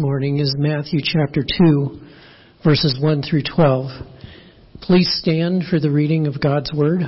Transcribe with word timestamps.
morning 0.00 0.38
is 0.38 0.56
Matthew 0.56 1.00
chapter 1.04 1.44
2, 1.58 2.00
verses 2.64 2.96
1 2.98 3.22
through 3.22 3.42
12. 3.54 3.90
Please 4.80 5.14
stand 5.20 5.64
for 5.68 5.78
the 5.78 5.90
reading 5.90 6.26
of 6.26 6.40
God's 6.40 6.72
Word. 6.72 7.02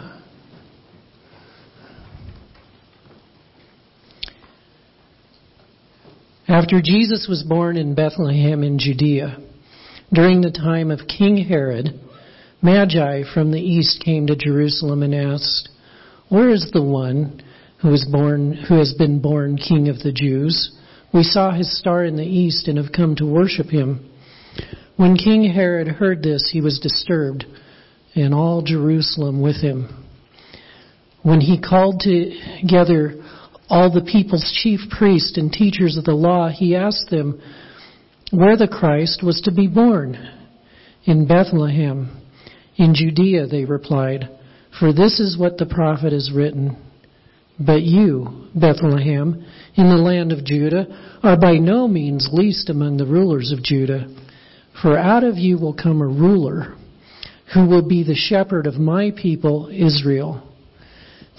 After 6.46 6.82
Jesus 6.84 7.26
was 7.26 7.42
born 7.42 7.78
in 7.78 7.94
Bethlehem 7.94 8.62
in 8.62 8.78
Judea, 8.78 9.38
during 10.12 10.42
the 10.42 10.50
time 10.50 10.90
of 10.90 11.08
King 11.08 11.38
Herod, 11.38 11.98
Magi 12.60 13.22
from 13.32 13.52
the 13.52 13.58
east 13.58 14.02
came 14.04 14.26
to 14.26 14.36
Jerusalem 14.36 15.02
and 15.02 15.14
asked, 15.14 15.70
Where 16.28 16.50
is 16.50 16.70
the 16.74 16.82
one 16.82 17.42
who 17.80 17.88
was 17.88 18.06
born, 18.12 18.52
who 18.52 18.76
has 18.76 18.92
been 18.98 19.22
born 19.22 19.56
King 19.56 19.88
of 19.88 19.98
the 20.00 20.12
Jews? 20.12 20.76
We 21.12 21.22
saw 21.22 21.52
his 21.52 21.78
star 21.78 22.04
in 22.04 22.16
the 22.16 22.24
east 22.24 22.68
and 22.68 22.78
have 22.78 22.92
come 22.92 23.14
to 23.16 23.26
worship 23.26 23.68
him. 23.68 24.10
When 24.96 25.16
King 25.16 25.44
Herod 25.44 25.88
heard 25.88 26.22
this, 26.22 26.50
he 26.52 26.60
was 26.60 26.78
disturbed, 26.78 27.44
and 28.14 28.34
all 28.34 28.62
Jerusalem 28.62 29.40
with 29.40 29.56
him. 29.56 30.04
When 31.22 31.40
he 31.40 31.60
called 31.60 32.00
together 32.00 33.22
all 33.68 33.90
the 33.92 34.08
people's 34.10 34.58
chief 34.62 34.80
priests 34.90 35.38
and 35.38 35.52
teachers 35.52 35.96
of 35.96 36.04
the 36.04 36.14
law, 36.14 36.48
he 36.48 36.76
asked 36.76 37.10
them 37.10 37.40
where 38.30 38.56
the 38.56 38.68
Christ 38.68 39.22
was 39.22 39.40
to 39.42 39.52
be 39.52 39.66
born. 39.66 40.16
In 41.04 41.26
Bethlehem, 41.26 42.22
in 42.76 42.94
Judea, 42.94 43.46
they 43.46 43.64
replied, 43.64 44.28
for 44.78 44.92
this 44.92 45.20
is 45.20 45.38
what 45.38 45.58
the 45.58 45.66
prophet 45.66 46.12
has 46.12 46.30
written. 46.34 46.76
But 47.64 47.82
you, 47.82 48.48
Bethlehem, 48.54 49.44
in 49.74 49.88
the 49.88 49.96
land 49.96 50.32
of 50.32 50.44
Judah, 50.44 50.86
are 51.22 51.38
by 51.38 51.54
no 51.54 51.86
means 51.86 52.28
least 52.32 52.70
among 52.70 52.96
the 52.96 53.06
rulers 53.06 53.52
of 53.52 53.62
Judah. 53.62 54.08
For 54.80 54.98
out 54.98 55.22
of 55.22 55.38
you 55.38 55.58
will 55.58 55.74
come 55.74 56.00
a 56.00 56.06
ruler 56.06 56.74
who 57.54 57.66
will 57.66 57.86
be 57.86 58.02
the 58.02 58.14
shepherd 58.14 58.66
of 58.66 58.74
my 58.74 59.10
people, 59.10 59.68
Israel. 59.72 60.42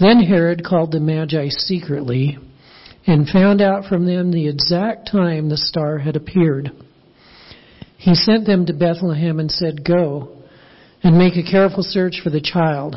Then 0.00 0.20
Herod 0.20 0.64
called 0.64 0.92
the 0.92 1.00
Magi 1.00 1.48
secretly 1.48 2.38
and 3.06 3.28
found 3.28 3.60
out 3.60 3.84
from 3.84 4.06
them 4.06 4.30
the 4.30 4.48
exact 4.48 5.10
time 5.10 5.48
the 5.48 5.56
star 5.56 5.98
had 5.98 6.16
appeared. 6.16 6.70
He 7.98 8.14
sent 8.14 8.46
them 8.46 8.66
to 8.66 8.72
Bethlehem 8.72 9.40
and 9.40 9.50
said, 9.50 9.84
Go 9.84 10.36
and 11.02 11.18
make 11.18 11.36
a 11.36 11.50
careful 11.50 11.82
search 11.82 12.20
for 12.22 12.30
the 12.30 12.40
child. 12.40 12.96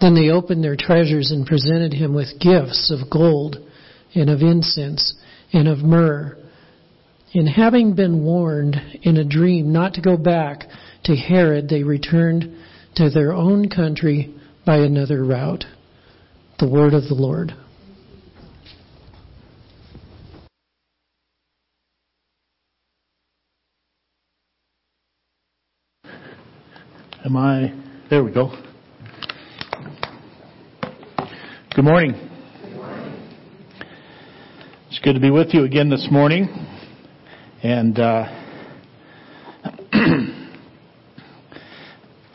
Then 0.00 0.14
they 0.14 0.30
opened 0.30 0.62
their 0.62 0.76
treasures 0.76 1.30
and 1.30 1.46
presented 1.46 1.92
him 1.92 2.14
with 2.14 2.38
gifts 2.38 2.90
of 2.90 3.10
gold 3.10 3.56
and 4.14 4.28
of 4.28 4.42
incense 4.42 5.14
and 5.52 5.68
of 5.68 5.78
myrrh. 5.78 6.36
And 7.34 7.48
having 7.48 7.94
been 7.94 8.24
warned 8.24 8.76
in 9.02 9.16
a 9.16 9.24
dream 9.24 9.72
not 9.72 9.94
to 9.94 10.00
go 10.00 10.16
back 10.16 10.64
to 11.04 11.16
Herod, 11.16 11.68
they 11.68 11.82
returned 11.82 12.56
to 12.96 13.10
their 13.10 13.32
own 13.32 13.68
country 13.68 14.34
by 14.64 14.78
another 14.78 15.24
route. 15.24 15.64
The 16.58 16.68
word 16.68 16.94
of 16.94 17.04
the 17.08 17.14
Lord. 17.14 17.54
Am 27.24 27.36
I? 27.36 27.74
There 28.08 28.22
we 28.22 28.30
go. 28.30 28.65
Good 31.76 31.84
morning. 31.84 32.14
It's 34.88 34.98
good 35.00 35.12
to 35.12 35.20
be 35.20 35.30
with 35.30 35.52
you 35.52 35.64
again 35.64 35.90
this 35.90 36.08
morning. 36.10 36.48
And 37.62 37.98
uh, 37.98 38.24
I'm 39.92 40.48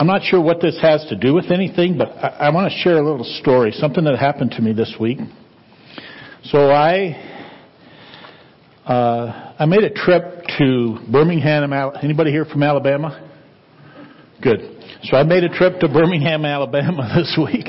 not 0.05 0.21
sure 0.21 0.39
what 0.39 0.61
this 0.61 0.79
has 0.83 1.03
to 1.09 1.15
do 1.15 1.33
with 1.33 1.49
anything, 1.49 1.97
but 1.97 2.09
I, 2.09 2.27
I 2.27 2.49
want 2.51 2.71
to 2.71 2.77
share 2.83 2.99
a 2.99 3.03
little 3.03 3.25
story, 3.41 3.71
something 3.71 4.03
that 4.03 4.15
happened 4.19 4.51
to 4.57 4.61
me 4.61 4.73
this 4.73 4.95
week. 4.99 5.17
So 6.43 6.69
I 6.69 7.13
uh, 8.85 9.55
I 9.57 9.65
made 9.65 9.83
a 9.83 9.89
trip 9.89 10.43
to 10.59 10.99
Birmingham. 11.11 11.73
Anybody 12.03 12.29
here 12.29 12.45
from 12.45 12.61
Alabama? 12.61 13.27
Good. 14.39 14.59
So 15.05 15.17
I 15.17 15.23
made 15.23 15.43
a 15.43 15.49
trip 15.49 15.79
to 15.79 15.87
Birmingham, 15.87 16.45
Alabama 16.45 17.11
this 17.15 17.35
week. 17.43 17.65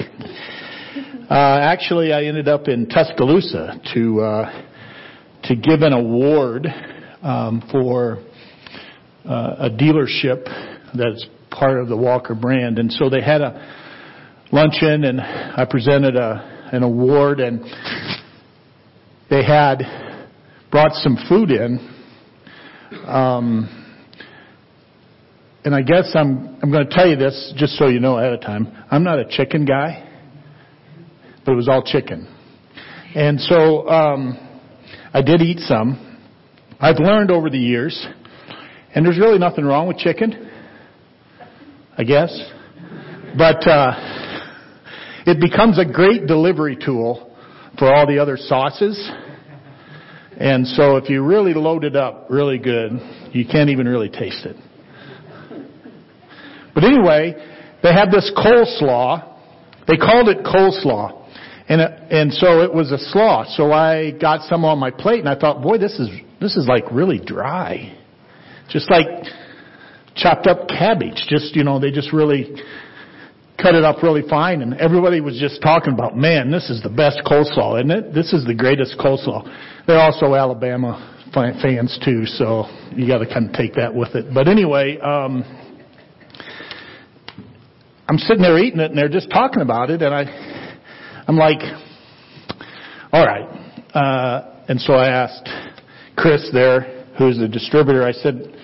Uh, 0.95 1.59
actually, 1.63 2.13
I 2.13 2.25
ended 2.25 2.49
up 2.49 2.69
in 2.69 2.87
Tuscaloosa 2.87 3.81
to 3.95 4.21
uh, 4.21 4.63
to 5.45 5.57
give 5.57 5.81
an 5.81 5.95
award 5.95 6.67
um, 7.23 7.63
for 7.73 8.19
uh, 9.25 9.55
a 9.59 9.71
dealership 9.71 10.45
that's 10.95 11.27
part 11.51 11.81
of 11.81 11.89
the 11.89 11.97
Walker 11.97 12.35
brand, 12.35 12.79
and 12.79 12.93
so 12.93 13.09
they 13.09 13.23
had 13.23 13.41
a 13.41 14.45
luncheon, 14.53 15.05
and 15.05 15.19
I 15.19 15.65
presented 15.71 16.15
a 16.17 16.69
an 16.73 16.83
award, 16.83 17.41
and 17.41 17.63
they 19.31 19.43
had 19.43 19.83
brought 20.71 20.93
some 20.93 21.17
food 21.27 21.51
in. 21.51 21.79
Um, 23.07 23.79
and 25.65 25.75
I 25.75 25.81
guess 25.81 26.11
I'm 26.15 26.59
I'm 26.63 26.71
going 26.71 26.87
to 26.87 26.95
tell 26.95 27.09
you 27.09 27.17
this 27.17 27.55
just 27.57 27.79
so 27.79 27.87
you 27.87 27.99
know 27.99 28.19
ahead 28.19 28.35
of 28.35 28.43
time. 28.43 28.85
I'm 28.91 29.05
not 29.05 29.19
a 29.19 29.25
chicken 29.27 29.65
guy, 29.65 30.12
but 31.45 31.53
it 31.53 31.57
was 31.57 31.69
all 31.69 31.83
chicken, 31.83 32.27
and 33.15 33.41
so 33.41 33.89
um, 33.89 34.39
I 35.13 35.23
did 35.23 35.43
eat 35.43 35.59
some. 35.61 36.09
I've 36.81 36.99
learned 36.99 37.31
over 37.31 37.51
the 37.51 37.59
years, 37.59 38.07
and 38.95 39.05
there's 39.05 39.19
really 39.19 39.39
nothing 39.39 39.65
wrong 39.65 39.87
with 39.87 39.99
chicken, 39.99 40.51
I 41.97 42.05
guess, 42.05 42.37
but 43.37 43.67
uh, 43.69 43.93
it 45.27 45.41
becomes 45.41 45.79
a 45.79 45.85
great 45.85 46.27
delivery 46.27 46.77
tool 46.77 47.37
for 47.79 47.93
all 47.93 48.07
the 48.07 48.19
other 48.19 48.37
sauces. 48.37 49.11
And 50.37 50.67
so 50.67 50.97
if 50.97 51.09
you 51.09 51.23
really 51.25 51.55
load 51.55 51.85
it 51.85 51.95
up 51.95 52.27
really 52.29 52.59
good, 52.59 52.93
you 53.33 53.45
can't 53.47 53.71
even 53.71 53.87
really 53.87 54.09
taste 54.09 54.45
it. 54.45 54.57
But 56.75 56.85
anyway, 56.85 57.35
they 57.83 57.93
had 57.93 58.11
this 58.11 58.33
coleslaw. 58.37 59.39
They 59.87 59.97
called 59.97 60.29
it 60.29 60.39
coleslaw. 60.39 61.22
And, 61.73 61.81
and 61.81 62.33
so 62.35 62.61
it 62.61 62.75
was 62.75 62.93
a 62.93 62.99
slaw. 62.99 63.47
So 63.57 63.73
I 63.73 64.11
got 64.11 64.43
some 64.43 64.63
on 64.63 64.79
my 64.79 64.91
plate 64.91 65.21
and 65.21 65.29
I 65.29 65.39
thought, 65.39 65.63
boy, 65.63 65.79
this 65.79 65.99
is, 65.99 66.11
this 66.39 66.55
is 66.55 66.67
like 66.69 66.85
really 66.93 67.19
dry. 67.19 67.99
Just 68.69 68.91
like 68.91 69.07
chopped 70.15 70.47
up 70.47 70.69
cabbage. 70.69 71.25
Just, 71.29 71.57
you 71.57 71.65
know, 71.65 71.81
they 71.81 71.91
just 71.91 72.13
really 72.13 72.55
cut 73.57 73.75
it 73.75 73.85
up 73.85 74.03
really 74.03 74.21
fine 74.29 74.61
and 74.61 74.75
everybody 74.75 75.23
was 75.23 75.39
just 75.41 75.63
talking 75.63 75.95
about, 75.95 76.15
man, 76.15 76.51
this 76.51 76.69
is 76.69 76.83
the 76.83 76.91
best 76.91 77.23
coleslaw, 77.25 77.79
isn't 77.79 77.91
it? 77.91 78.13
This 78.13 78.35
is 78.35 78.45
the 78.45 78.55
greatest 78.55 78.99
coleslaw. 78.99 79.43
They're 79.87 79.99
also 79.99 80.35
Alabama 80.35 81.09
fans 81.33 81.99
too, 82.05 82.27
so 82.27 82.67
you 82.95 83.09
gotta 83.09 83.25
kind 83.25 83.49
of 83.49 83.55
take 83.55 83.77
that 83.77 83.95
with 83.95 84.15
it. 84.15 84.27
But 84.35 84.47
anyway, 84.47 84.99
um, 84.99 85.43
I'm 88.09 88.19
sitting 88.19 88.43
there 88.43 88.59
eating 88.59 88.81
it 88.81 88.91
and 88.91 88.99
they're 88.99 89.09
just 89.09 89.31
talking 89.31 89.63
about 89.63 89.89
it 89.89 90.03
and 90.03 90.15
I, 90.15 90.52
I'm 91.33 91.39
like, 91.39 91.63
all 93.11 93.25
right. 93.25 93.49
Uh, 93.95 94.65
and 94.69 94.79
so 94.79 94.93
I 94.93 95.09
asked 95.09 95.49
Chris 96.15 96.51
there, 96.53 97.07
who's 97.17 97.39
the 97.39 97.49
distributor, 97.49 98.07
I 98.07 98.13
said, 98.13 98.55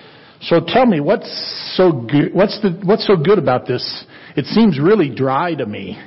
so 0.41 0.59
tell 0.63 0.85
me 0.85 0.99
what's 0.99 1.73
so 1.75 1.91
good, 1.91 2.31
what's 2.31 2.61
the, 2.61 2.79
what's 2.83 3.07
so 3.07 3.15
good 3.15 3.39
about 3.39 3.65
this? 3.65 4.05
It 4.35 4.45
seems 4.45 4.79
really 4.79 5.09
dry 5.09 5.55
to 5.55 5.65
me. 5.65 5.99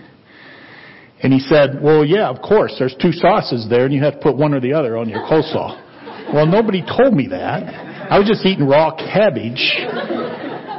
And 1.21 1.33
he 1.33 1.41
said, 1.41 1.83
well 1.83 2.05
yeah, 2.05 2.29
of 2.29 2.41
course, 2.43 2.77
there's 2.79 2.95
two 3.03 3.11
sauces 3.11 3.67
there 3.69 3.85
and 3.85 3.93
you 3.93 4.01
have 4.05 4.15
to 4.15 4.21
put 4.21 4.37
one 4.37 4.55
or 4.55 4.61
the 4.61 4.75
other 4.75 4.97
on 4.97 5.09
your 5.09 5.23
coleslaw. 5.23 6.31
well, 6.33 6.47
nobody 6.47 6.85
told 6.87 7.13
me 7.13 7.27
that. 7.31 7.65
I 8.09 8.21
was 8.21 8.29
just 8.29 8.47
eating 8.47 8.69
raw 8.69 8.95
cabbage, 8.95 9.79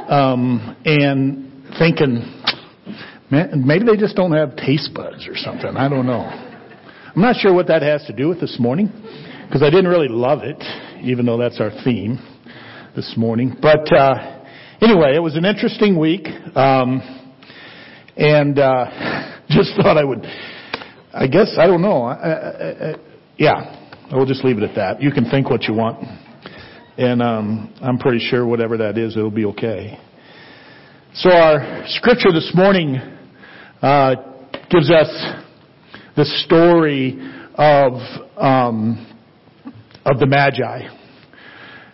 um, 0.08 0.78
and 0.86 1.76
thinking, 1.78 2.33
Maybe 3.30 3.84
they 3.84 3.96
just 3.96 4.16
don't 4.16 4.32
have 4.32 4.56
taste 4.56 4.90
buds 4.94 5.26
or 5.26 5.36
something. 5.36 5.76
I 5.76 5.88
don't 5.88 6.06
know. 6.06 6.20
I'm 6.20 7.22
not 7.22 7.36
sure 7.36 7.54
what 7.54 7.68
that 7.68 7.82
has 7.82 8.04
to 8.06 8.12
do 8.12 8.28
with 8.28 8.40
this 8.40 8.56
morning 8.58 8.92
because 9.46 9.62
I 9.62 9.70
didn't 9.70 9.88
really 9.88 10.08
love 10.08 10.40
it, 10.42 10.62
even 11.02 11.26
though 11.26 11.38
that's 11.38 11.60
our 11.60 11.70
theme. 11.84 12.18
this 12.94 13.14
morning. 13.16 13.56
But 13.60 13.92
uh, 13.92 14.44
anyway, 14.80 15.14
it 15.16 15.22
was 15.22 15.36
an 15.36 15.44
interesting 15.44 15.98
week, 15.98 16.26
um, 16.54 17.02
and 18.16 18.58
uh, 18.58 19.40
just 19.48 19.74
thought 19.76 19.96
I 19.96 20.04
would. 20.04 20.24
I 21.12 21.26
guess 21.26 21.56
I 21.58 21.66
don't 21.66 21.82
know. 21.82 22.02
I, 22.02 22.14
I, 22.14 22.90
I, 22.90 22.94
yeah, 23.36 23.88
I 24.10 24.16
will 24.16 24.26
just 24.26 24.44
leave 24.44 24.58
it 24.58 24.64
at 24.64 24.74
that. 24.76 25.02
You 25.02 25.10
can 25.10 25.28
think 25.30 25.50
what 25.50 25.64
you 25.64 25.74
want, 25.74 26.06
and 26.96 27.22
um, 27.22 27.74
I'm 27.80 27.98
pretty 27.98 28.20
sure 28.20 28.46
whatever 28.46 28.76
that 28.78 28.98
is, 28.98 29.16
it'll 29.16 29.30
be 29.30 29.46
okay. 29.46 29.98
So 31.14 31.30
our 31.30 31.84
scripture 31.86 32.32
this 32.32 32.50
morning 32.54 33.13
uh, 33.84 34.14
gives 34.70 34.90
us 34.90 35.08
the 36.16 36.24
story 36.46 37.18
of 37.54 37.92
um, 38.38 39.14
of 40.06 40.18
the 40.18 40.26
Magi. 40.26 40.88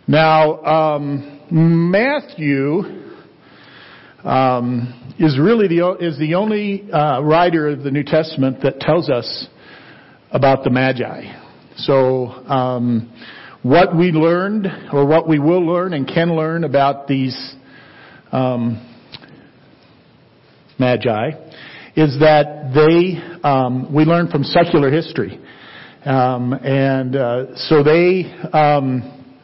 Now, 0.07 0.63
um, 0.63 1.41
Matthew 1.51 2.83
um, 4.23 5.15
is 5.19 5.37
really 5.37 5.67
the 5.67 5.97
is 5.99 6.17
the 6.17 6.35
only 6.37 6.89
uh, 6.93 7.23
writer 7.23 7.67
of 7.67 7.83
the 7.83 7.91
New 7.91 8.05
Testament 8.05 8.63
that 8.63 8.79
tells 8.79 9.11
us 9.11 9.49
about 10.31 10.63
the 10.63 10.71
Magi. 10.71 11.25
So, 11.75 12.29
um, 12.29 13.13
what 13.65 13.97
we 13.97 14.13
learned, 14.13 14.69
or 14.93 15.07
what 15.07 15.29
we 15.29 15.41
will 15.41 15.67
learn 15.67 15.95
and 15.95 16.07
can 16.07 16.37
learn 16.37 16.63
about 16.63 17.09
these 17.09 17.57
um, 18.31 18.87
Magi, 20.79 21.50
is 22.01 22.19
that 22.19 22.73
they 22.75 23.21
um, 23.47 23.93
we 23.95 24.05
learn 24.05 24.31
from 24.31 24.43
secular 24.43 24.91
history, 24.91 25.39
um, 26.07 26.55
and 26.55 27.15
uh, 27.15 27.55
so 27.57 27.83
they 27.83 28.25
um, 28.55 29.35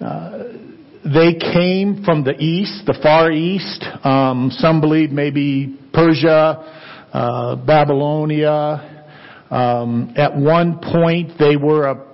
uh, 0.00 0.38
they 1.02 1.34
came 1.34 2.04
from 2.04 2.22
the 2.22 2.36
east, 2.38 2.86
the 2.86 2.96
far 3.02 3.32
east. 3.32 3.84
Um, 4.04 4.50
some 4.52 4.80
believe 4.80 5.10
maybe 5.10 5.76
Persia, 5.92 7.08
uh, 7.12 7.56
Babylonia. 7.56 9.08
Um, 9.50 10.14
at 10.16 10.36
one 10.36 10.78
point, 10.78 11.32
they 11.40 11.56
were 11.56 11.88
a 11.88 12.06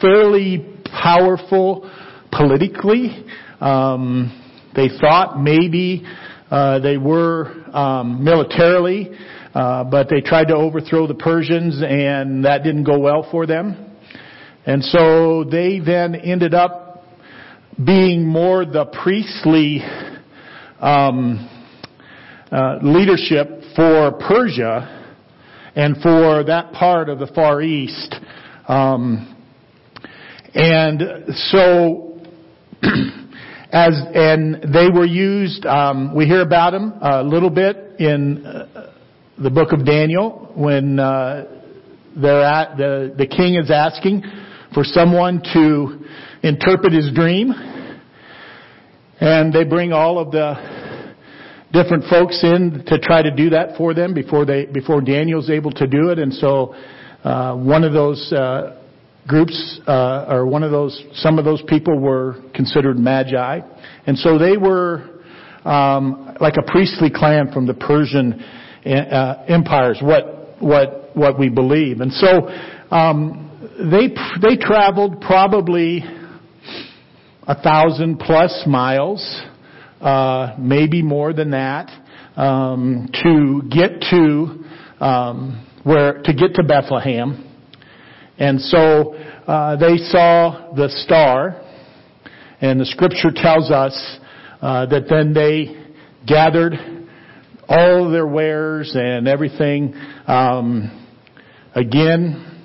fairly 0.00 0.66
powerful 1.00 1.88
politically. 2.32 3.24
Um, 3.60 4.72
they 4.74 4.88
thought 5.00 5.40
maybe 5.40 6.04
uh, 6.54 6.78
they 6.78 6.96
were 6.96 7.52
um, 7.76 8.22
militarily, 8.22 9.10
uh, 9.54 9.82
but 9.82 10.08
they 10.08 10.20
tried 10.20 10.46
to 10.46 10.54
overthrow 10.54 11.04
the 11.04 11.14
Persians, 11.14 11.82
and 11.82 12.44
that 12.44 12.62
didn't 12.62 12.84
go 12.84 12.96
well 12.96 13.26
for 13.28 13.44
them. 13.44 13.96
And 14.64 14.80
so 14.84 15.42
they 15.42 15.80
then 15.80 16.14
ended 16.14 16.54
up 16.54 17.02
being 17.84 18.24
more 18.24 18.64
the 18.64 18.84
priestly 19.02 19.80
um, 20.78 21.50
uh, 22.52 22.78
leadership 22.82 23.48
for 23.74 24.12
Persia 24.12 25.10
and 25.74 25.96
for 26.00 26.44
that 26.44 26.72
part 26.72 27.08
of 27.08 27.18
the 27.18 27.26
Far 27.34 27.62
East. 27.62 28.14
Um, 28.68 29.36
and 30.54 31.02
so, 31.34 32.20
as 33.74 34.00
and 34.14 34.72
they 34.72 34.88
were 34.88 35.04
used. 35.04 35.66
Um, 35.66 36.14
we 36.14 36.26
hear 36.26 36.42
about 36.42 36.70
them 36.70 36.94
a 37.02 37.24
little 37.24 37.50
bit 37.50 37.76
in 37.98 38.46
uh, 38.46 38.92
the 39.36 39.50
book 39.50 39.72
of 39.72 39.84
Daniel 39.84 40.52
when 40.54 41.00
uh, 41.00 41.44
at 42.16 42.76
the 42.76 43.12
the 43.18 43.26
king 43.26 43.56
is 43.56 43.72
asking 43.72 44.22
for 44.72 44.84
someone 44.84 45.42
to 45.52 46.04
interpret 46.44 46.92
his 46.92 47.12
dream. 47.12 47.52
And 49.20 49.52
they 49.52 49.64
bring 49.64 49.92
all 49.92 50.18
of 50.20 50.30
the 50.30 50.54
different 51.72 52.04
folks 52.08 52.44
in 52.44 52.84
to 52.86 52.98
try 53.00 53.22
to 53.22 53.34
do 53.34 53.50
that 53.50 53.76
for 53.76 53.92
them 53.92 54.14
before 54.14 54.44
they 54.44 54.66
before 54.66 55.00
Daniel's 55.00 55.50
able 55.50 55.72
to 55.72 55.86
do 55.88 56.10
it. 56.10 56.20
And 56.20 56.32
so 56.32 56.76
uh, 57.24 57.56
one 57.56 57.82
of 57.82 57.92
those 57.92 58.32
uh, 58.32 58.83
groups 59.26 59.80
uh, 59.86 60.26
or 60.28 60.46
one 60.46 60.62
of 60.62 60.70
those 60.70 61.02
some 61.14 61.38
of 61.38 61.44
those 61.44 61.62
people 61.68 61.98
were 61.98 62.36
considered 62.54 62.98
magi, 62.98 63.60
and 64.06 64.18
so 64.18 64.38
they 64.38 64.56
were 64.56 65.20
um, 65.64 66.36
like 66.40 66.54
a 66.56 66.70
priestly 66.70 67.10
clan 67.10 67.50
from 67.52 67.66
the 67.66 67.74
Persian 67.74 68.34
uh, 68.84 69.44
empires. 69.48 69.98
What 70.02 70.60
what 70.60 71.16
what 71.16 71.38
we 71.38 71.48
believe, 71.48 72.00
and 72.00 72.12
so 72.12 72.48
um, 72.90 73.44
they 73.78 74.08
they 74.42 74.56
traveled 74.56 75.20
probably 75.20 76.04
a 77.46 77.60
thousand 77.62 78.18
plus 78.18 78.64
miles, 78.66 79.42
uh, 80.00 80.54
maybe 80.58 81.02
more 81.02 81.32
than 81.32 81.50
that, 81.50 81.90
um, 82.36 83.08
to 83.22 83.62
get 83.68 84.00
to 84.10 84.64
um, 85.04 85.66
where 85.82 86.22
to 86.22 86.32
get 86.34 86.54
to 86.54 86.62
Bethlehem. 86.62 87.53
And 88.38 88.60
so 88.60 89.14
uh, 89.14 89.76
they 89.76 89.96
saw 89.96 90.72
the 90.74 90.88
star, 90.88 91.62
and 92.60 92.80
the 92.80 92.86
scripture 92.86 93.30
tells 93.34 93.70
us 93.70 94.18
uh, 94.60 94.86
that 94.86 95.04
then 95.08 95.34
they 95.34 95.76
gathered 96.26 96.74
all 97.68 98.10
their 98.10 98.26
wares 98.26 98.92
and 98.94 99.28
everything. 99.28 99.94
Um, 100.26 101.06
again, 101.74 102.62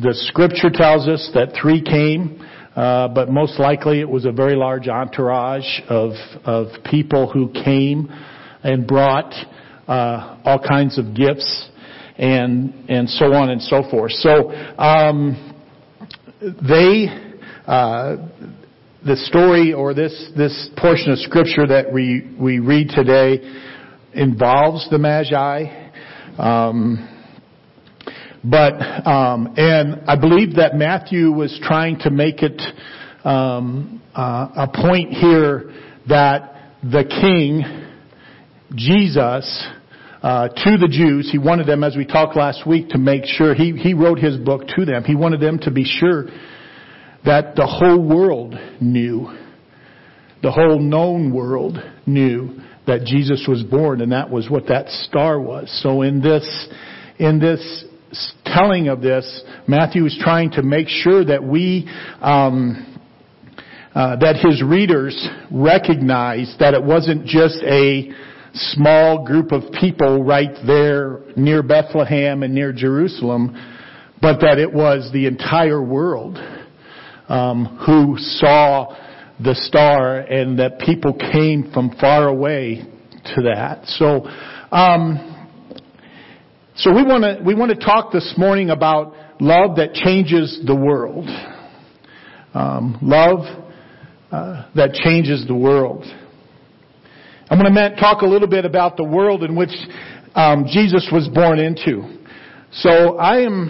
the 0.00 0.14
scripture 0.28 0.70
tells 0.70 1.08
us 1.08 1.30
that 1.34 1.58
three 1.60 1.82
came 1.82 2.44
uh, 2.76 3.06
but 3.06 3.30
most 3.30 3.60
likely 3.60 4.00
it 4.00 4.08
was 4.08 4.24
a 4.24 4.32
very 4.32 4.56
large 4.56 4.88
entourage 4.88 5.80
of 5.88 6.12
of 6.44 6.66
people 6.84 7.30
who 7.30 7.48
came 7.52 8.10
and 8.64 8.84
brought 8.86 9.32
uh, 9.86 10.38
all 10.44 10.58
kinds 10.58 10.98
of 10.98 11.14
gifts 11.14 11.70
and 12.16 12.88
and 12.88 13.08
so 13.08 13.32
on 13.34 13.50
and 13.50 13.60
so 13.62 13.82
forth. 13.90 14.12
So 14.12 14.50
um, 14.50 15.54
they 16.40 17.06
uh, 17.66 18.16
the 19.04 19.16
story 19.16 19.72
or 19.72 19.94
this 19.94 20.30
this 20.36 20.70
portion 20.76 21.12
of 21.12 21.18
scripture 21.18 21.66
that 21.66 21.92
we 21.92 22.34
we 22.38 22.58
read 22.58 22.88
today 22.88 23.40
involves 24.12 24.88
the 24.90 24.98
magi. 24.98 25.90
Um, 26.38 27.10
but 28.44 28.74
um, 29.06 29.54
and 29.56 30.02
I 30.06 30.16
believe 30.16 30.56
that 30.56 30.74
Matthew 30.74 31.32
was 31.32 31.58
trying 31.62 31.98
to 32.00 32.10
make 32.10 32.42
it 32.42 32.60
um, 33.24 34.02
uh, 34.14 34.48
a 34.56 34.68
point 34.68 35.12
here 35.12 35.72
that 36.08 36.72
the 36.82 37.04
King 37.04 37.62
Jesus 38.74 39.66
uh, 40.24 40.48
to 40.48 40.78
the 40.78 40.88
Jews, 40.90 41.28
he 41.30 41.36
wanted 41.36 41.66
them, 41.66 41.84
as 41.84 41.94
we 41.94 42.06
talked 42.06 42.34
last 42.34 42.66
week, 42.66 42.88
to 42.88 42.98
make 42.98 43.26
sure 43.26 43.54
he 43.54 43.72
he 43.72 43.92
wrote 43.92 44.18
his 44.18 44.38
book 44.38 44.66
to 44.68 44.86
them. 44.86 45.04
He 45.04 45.14
wanted 45.14 45.40
them 45.40 45.58
to 45.58 45.70
be 45.70 45.84
sure 45.84 46.28
that 47.26 47.56
the 47.56 47.66
whole 47.66 48.02
world 48.02 48.54
knew, 48.80 49.28
the 50.42 50.50
whole 50.50 50.78
known 50.80 51.30
world 51.30 51.76
knew 52.06 52.58
that 52.86 53.04
Jesus 53.04 53.44
was 53.46 53.62
born, 53.64 54.00
and 54.00 54.12
that 54.12 54.30
was 54.30 54.48
what 54.48 54.68
that 54.68 54.88
star 54.88 55.38
was. 55.38 55.68
So 55.82 56.00
in 56.00 56.22
this 56.22 56.68
in 57.18 57.38
this 57.38 57.84
telling 58.46 58.88
of 58.88 59.02
this, 59.02 59.42
Matthew 59.68 60.06
is 60.06 60.18
trying 60.22 60.52
to 60.52 60.62
make 60.62 60.88
sure 60.88 61.22
that 61.22 61.44
we, 61.44 61.86
um, 62.22 62.98
uh, 63.94 64.16
that 64.16 64.36
his 64.36 64.62
readers 64.62 65.28
recognize 65.50 66.54
that 66.60 66.72
it 66.72 66.82
wasn't 66.82 67.26
just 67.26 67.62
a 67.62 68.10
small 68.54 69.24
group 69.24 69.52
of 69.52 69.62
people 69.80 70.22
right 70.24 70.56
there 70.66 71.20
near 71.36 71.62
Bethlehem 71.62 72.42
and 72.42 72.54
near 72.54 72.72
Jerusalem, 72.72 73.54
but 74.20 74.40
that 74.40 74.58
it 74.58 74.72
was 74.72 75.10
the 75.12 75.26
entire 75.26 75.82
world 75.82 76.38
um, 77.28 77.78
who 77.86 78.16
saw 78.18 78.96
the 79.42 79.54
star 79.54 80.18
and 80.18 80.58
that 80.60 80.78
people 80.78 81.14
came 81.14 81.72
from 81.72 81.90
far 82.00 82.28
away 82.28 82.84
to 83.34 83.42
that. 83.42 83.84
So, 83.86 84.26
um, 84.70 85.30
so 86.76 86.94
we 86.94 87.02
want 87.02 87.24
to 87.24 87.42
we 87.44 87.54
want 87.54 87.72
to 87.72 87.84
talk 87.84 88.12
this 88.12 88.34
morning 88.36 88.70
about 88.70 89.14
love 89.40 89.76
that 89.76 89.94
changes 89.94 90.60
the 90.64 90.74
world. 90.74 91.28
Um, 92.52 92.98
love 93.02 93.40
uh, 94.30 94.68
that 94.76 94.92
changes 94.92 95.44
the 95.46 95.54
world. 95.54 96.04
I'm 97.50 97.58
going 97.58 97.74
to 97.74 97.94
talk 97.96 98.22
a 98.22 98.26
little 98.26 98.48
bit 98.48 98.64
about 98.64 98.96
the 98.96 99.04
world 99.04 99.44
in 99.44 99.54
which 99.54 99.72
um, 100.34 100.64
Jesus 100.66 101.06
was 101.12 101.28
born 101.28 101.58
into. 101.58 102.24
So 102.72 103.18
I 103.18 103.40
am 103.40 103.68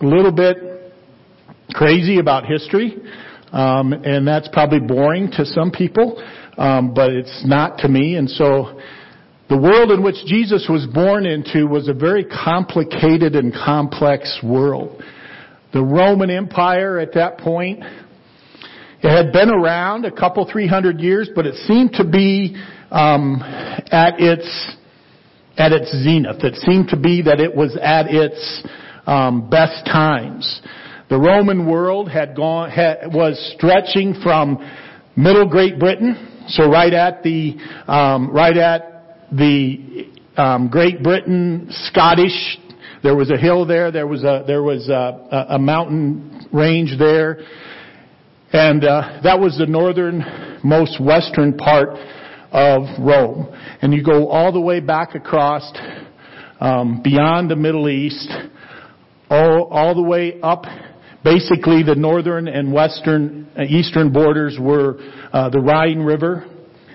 a 0.00 0.06
little 0.06 0.30
bit 0.30 0.56
crazy 1.70 2.20
about 2.20 2.46
history, 2.46 2.96
um, 3.50 3.92
and 3.92 4.26
that's 4.26 4.48
probably 4.52 4.78
boring 4.78 5.32
to 5.32 5.44
some 5.44 5.72
people, 5.72 6.22
um, 6.56 6.94
but 6.94 7.10
it's 7.10 7.42
not 7.44 7.78
to 7.78 7.88
me. 7.88 8.14
And 8.14 8.30
so 8.30 8.80
the 9.48 9.58
world 9.58 9.90
in 9.90 10.04
which 10.04 10.24
Jesus 10.26 10.68
was 10.70 10.86
born 10.86 11.26
into 11.26 11.66
was 11.66 11.88
a 11.88 11.94
very 11.94 12.24
complicated 12.24 13.34
and 13.34 13.52
complex 13.52 14.38
world. 14.44 15.02
The 15.72 15.82
Roman 15.82 16.30
Empire 16.30 17.00
at 17.00 17.14
that 17.14 17.38
point, 17.38 17.82
It 19.02 19.10
had 19.10 19.32
been 19.32 19.50
around 19.50 20.04
a 20.04 20.12
couple, 20.12 20.48
three 20.50 20.68
hundred 20.68 21.00
years, 21.00 21.28
but 21.34 21.44
it 21.46 21.56
seemed 21.66 21.94
to 21.94 22.04
be 22.04 22.56
um, 22.92 23.40
at 23.42 24.20
its 24.20 24.76
at 25.56 25.72
its 25.72 25.90
zenith. 26.02 26.44
It 26.44 26.56
seemed 26.56 26.88
to 26.88 26.96
be 26.96 27.22
that 27.22 27.40
it 27.40 27.54
was 27.54 27.76
at 27.82 28.06
its 28.08 28.66
um, 29.06 29.48
best 29.50 29.84
times. 29.86 30.60
The 31.08 31.18
Roman 31.18 31.68
world 31.68 32.10
had 32.10 32.36
gone 32.36 32.70
had, 32.70 33.12
was 33.12 33.38
stretching 33.56 34.14
from 34.22 34.58
Middle 35.16 35.48
Great 35.48 35.78
Britain, 35.78 36.46
so 36.48 36.70
right 36.70 36.92
at 36.92 37.22
the 37.22 37.56
um, 37.86 38.30
right 38.30 38.56
at 38.56 39.28
the 39.32 40.10
um, 40.36 40.68
Great 40.68 41.02
Britain 41.02 41.68
Scottish. 41.70 42.58
There 43.02 43.16
was 43.16 43.30
a 43.30 43.36
hill 43.36 43.66
there. 43.66 43.90
There 43.90 44.06
was 44.06 44.22
a 44.22 44.44
there 44.46 44.62
was 44.62 44.88
a, 44.88 45.46
a 45.50 45.58
mountain 45.58 46.46
range 46.52 46.98
there, 46.98 47.40
and 48.52 48.84
uh, 48.84 49.20
that 49.24 49.40
was 49.40 49.56
the 49.58 49.66
northernmost 49.66 51.00
western 51.00 51.56
part 51.56 51.98
of 52.52 52.82
Rome. 53.00 53.48
And 53.80 53.92
you 53.92 54.04
go 54.04 54.28
all 54.28 54.52
the 54.52 54.60
way 54.60 54.80
back 54.80 55.14
across 55.14 55.72
um, 56.60 57.00
beyond 57.02 57.50
the 57.50 57.56
Middle 57.56 57.88
East, 57.88 58.30
all, 59.30 59.64
all 59.64 59.94
the 59.94 60.02
way 60.02 60.40
up. 60.42 60.64
Basically, 61.24 61.82
the 61.82 61.94
northern 61.96 62.48
and 62.48 62.72
western, 62.72 63.48
uh, 63.56 63.62
eastern 63.62 64.12
borders 64.12 64.58
were 64.60 64.98
uh, 65.32 65.48
the 65.50 65.60
Rhine 65.60 66.00
River, 66.00 66.46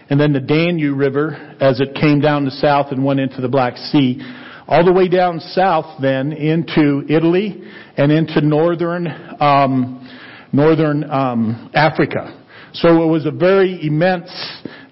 and 0.10 0.20
then 0.20 0.34
the 0.34 0.40
Danube 0.40 0.98
River 0.98 1.56
as 1.60 1.80
it 1.80 1.96
came 1.96 2.22
down 2.22 2.46
the 2.46 2.52
south 2.52 2.88
and 2.92 3.04
went 3.04 3.20
into 3.20 3.42
the 3.42 3.50
Black 3.50 3.76
Sea. 3.78 4.22
All 4.68 4.84
the 4.84 4.92
way 4.92 5.08
down 5.08 5.40
south, 5.40 6.02
then 6.02 6.34
into 6.34 7.04
Italy 7.10 7.64
and 7.96 8.12
into 8.12 8.42
northern 8.42 9.08
um, 9.40 10.08
northern 10.52 11.10
um, 11.10 11.70
Africa. 11.74 12.44
So 12.74 13.04
it 13.04 13.08
was 13.08 13.26
a 13.26 13.32
very 13.32 13.86
immense 13.86 14.30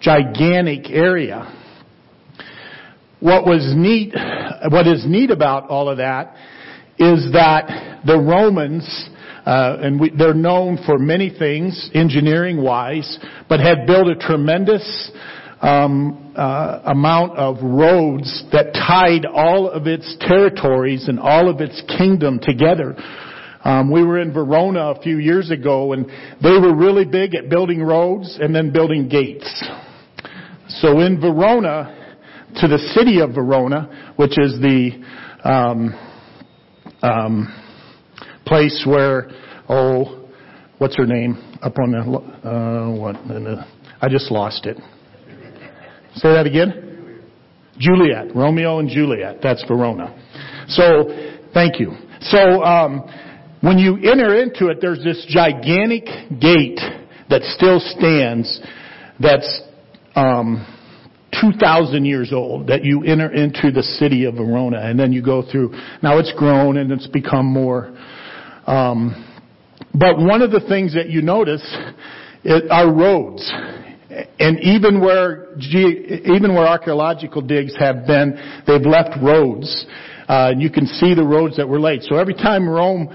gigantic 0.05 0.91
area. 0.91 1.51
What 3.19 3.45
was 3.45 3.73
neat, 3.75 4.13
what 4.69 4.85
is 4.85 5.03
neat 5.07 5.31
about 5.31 5.67
all 5.69 5.89
of 5.89 5.97
that 5.97 6.35
is 6.99 7.31
that 7.33 8.03
the 8.05 8.17
Romans, 8.17 9.09
uh, 9.45 9.77
and 9.81 9.99
we, 9.99 10.11
they're 10.15 10.35
known 10.35 10.77
for 10.85 10.99
many 10.99 11.31
things, 11.37 11.89
engineering 11.95 12.61
wise, 12.61 13.17
but 13.49 13.59
had 13.59 13.87
built 13.87 14.07
a 14.07 14.15
tremendous 14.15 15.11
um, 15.61 16.33
uh, 16.37 16.81
amount 16.85 17.37
of 17.37 17.57
roads 17.63 18.43
that 18.51 18.73
tied 18.73 19.25
all 19.25 19.67
of 19.67 19.87
its 19.87 20.15
territories 20.19 21.07
and 21.07 21.19
all 21.19 21.49
of 21.49 21.61
its 21.61 21.81
kingdom 21.97 22.39
together. 22.39 22.95
Um, 23.63 23.91
we 23.91 24.03
were 24.03 24.19
in 24.19 24.31
Verona 24.31 24.91
a 24.91 25.01
few 25.01 25.17
years 25.17 25.49
ago, 25.49 25.93
and 25.93 26.05
they 26.43 26.51
were 26.51 26.75
really 26.75 27.05
big 27.05 27.33
at 27.33 27.49
building 27.49 27.81
roads 27.81 28.37
and 28.39 28.53
then 28.53 28.71
building 28.71 29.09
gates. 29.09 29.63
So 30.67 30.99
in 30.99 31.19
Verona, 31.19 32.17
to 32.55 32.67
the 32.67 32.77
city 32.95 33.19
of 33.19 33.33
Verona, 33.33 34.13
which 34.15 34.37
is 34.37 34.59
the 34.59 35.03
um, 35.43 35.93
um, 37.01 37.53
place 38.45 38.83
where, 38.87 39.29
oh, 39.69 40.27
what's 40.77 40.97
her 40.97 41.05
name 41.05 41.57
up 41.61 41.77
on 41.77 41.91
the 41.91 42.49
uh, 42.49 42.91
what? 42.91 43.15
I 44.01 44.09
just 44.09 44.31
lost 44.31 44.65
it. 44.65 44.77
Say 46.15 46.29
that 46.29 46.45
again. 46.45 47.23
Juliet, 47.77 48.33
Romeo 48.35 48.79
and 48.79 48.89
Juliet. 48.89 49.39
That's 49.43 49.63
Verona. 49.67 50.15
So, 50.69 51.33
thank 51.53 51.79
you. 51.79 51.91
So, 52.21 52.63
um, 52.63 53.03
when 53.61 53.77
you 53.77 53.97
enter 53.97 54.41
into 54.41 54.67
it, 54.67 54.77
there's 54.79 55.03
this 55.03 55.25
gigantic 55.27 56.05
gate 56.39 56.79
that 57.29 57.41
still 57.43 57.79
stands. 57.79 58.61
That's 59.19 59.61
um, 60.15 60.65
2,000 61.41 62.05
years 62.05 62.31
old 62.33 62.67
that 62.67 62.83
you 62.83 63.03
enter 63.03 63.31
into 63.31 63.71
the 63.71 63.83
city 63.83 64.25
of 64.25 64.35
Verona 64.35 64.79
and 64.79 64.99
then 64.99 65.11
you 65.11 65.21
go 65.21 65.43
through. 65.49 65.71
Now 66.01 66.17
it's 66.19 66.33
grown 66.37 66.77
and 66.77 66.91
it's 66.91 67.07
become 67.07 67.45
more. 67.45 67.95
Um, 68.65 69.31
but 69.93 70.17
one 70.17 70.41
of 70.41 70.51
the 70.51 70.61
things 70.67 70.93
that 70.93 71.09
you 71.09 71.21
notice 71.21 71.65
are 72.69 72.93
roads. 72.93 73.51
And 74.39 74.59
even 74.61 75.01
where, 75.01 75.55
even 75.57 76.53
where 76.53 76.67
archaeological 76.67 77.41
digs 77.41 77.73
have 77.79 78.07
been, 78.07 78.63
they've 78.65 78.85
left 78.85 79.17
roads. 79.21 79.85
Uh, 80.27 80.51
and 80.51 80.61
you 80.61 80.69
can 80.69 80.87
see 80.87 81.13
the 81.13 81.23
roads 81.23 81.57
that 81.57 81.67
were 81.67 81.79
laid. 81.79 82.03
So 82.03 82.15
every 82.15 82.33
time 82.33 82.67
Rome 82.67 83.09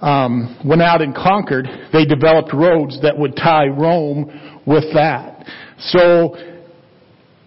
um, 0.00 0.60
went 0.64 0.82
out 0.82 1.02
and 1.02 1.14
conquered, 1.14 1.66
they 1.92 2.04
developed 2.04 2.52
roads 2.52 3.00
that 3.02 3.16
would 3.16 3.36
tie 3.36 3.66
Rome 3.66 4.62
with 4.66 4.84
that. 4.94 5.29
So 5.78 6.36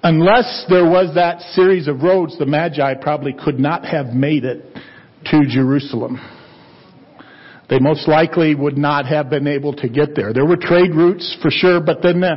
unless 0.03 0.65
there 0.69 0.85
was 0.85 1.15
that 1.15 1.41
series 1.53 1.87
of 1.87 2.01
roads, 2.01 2.37
the 2.37 2.45
Magi 2.45 2.93
probably 3.01 3.33
could 3.33 3.59
not 3.59 3.85
have 3.85 4.07
made 4.07 4.43
it 4.43 4.65
to 5.25 5.41
Jerusalem. 5.47 6.19
They 7.69 7.79
most 7.79 8.07
likely 8.07 8.53
would 8.55 8.77
not 8.77 9.05
have 9.05 9.29
been 9.29 9.47
able 9.47 9.73
to 9.77 9.89
get 9.89 10.15
there. 10.15 10.33
There 10.33 10.45
were 10.45 10.57
trade 10.57 10.93
routes 10.93 11.37
for 11.41 11.49
sure, 11.49 11.79
but 11.79 12.01
then 12.03 12.19
the, 12.19 12.35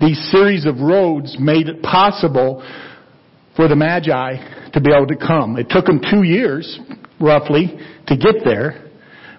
these 0.00 0.30
series 0.30 0.64
of 0.64 0.80
roads 0.80 1.36
made 1.38 1.68
it 1.68 1.82
possible 1.82 2.62
for 3.56 3.68
the 3.68 3.76
Magi 3.76 4.70
to 4.72 4.80
be 4.80 4.90
able 4.90 5.08
to 5.08 5.16
come. 5.16 5.58
It 5.58 5.68
took 5.68 5.86
them 5.86 6.00
two 6.10 6.22
years, 6.22 6.78
roughly, 7.20 7.78
to 8.06 8.16
get 8.16 8.36
there, 8.44 8.90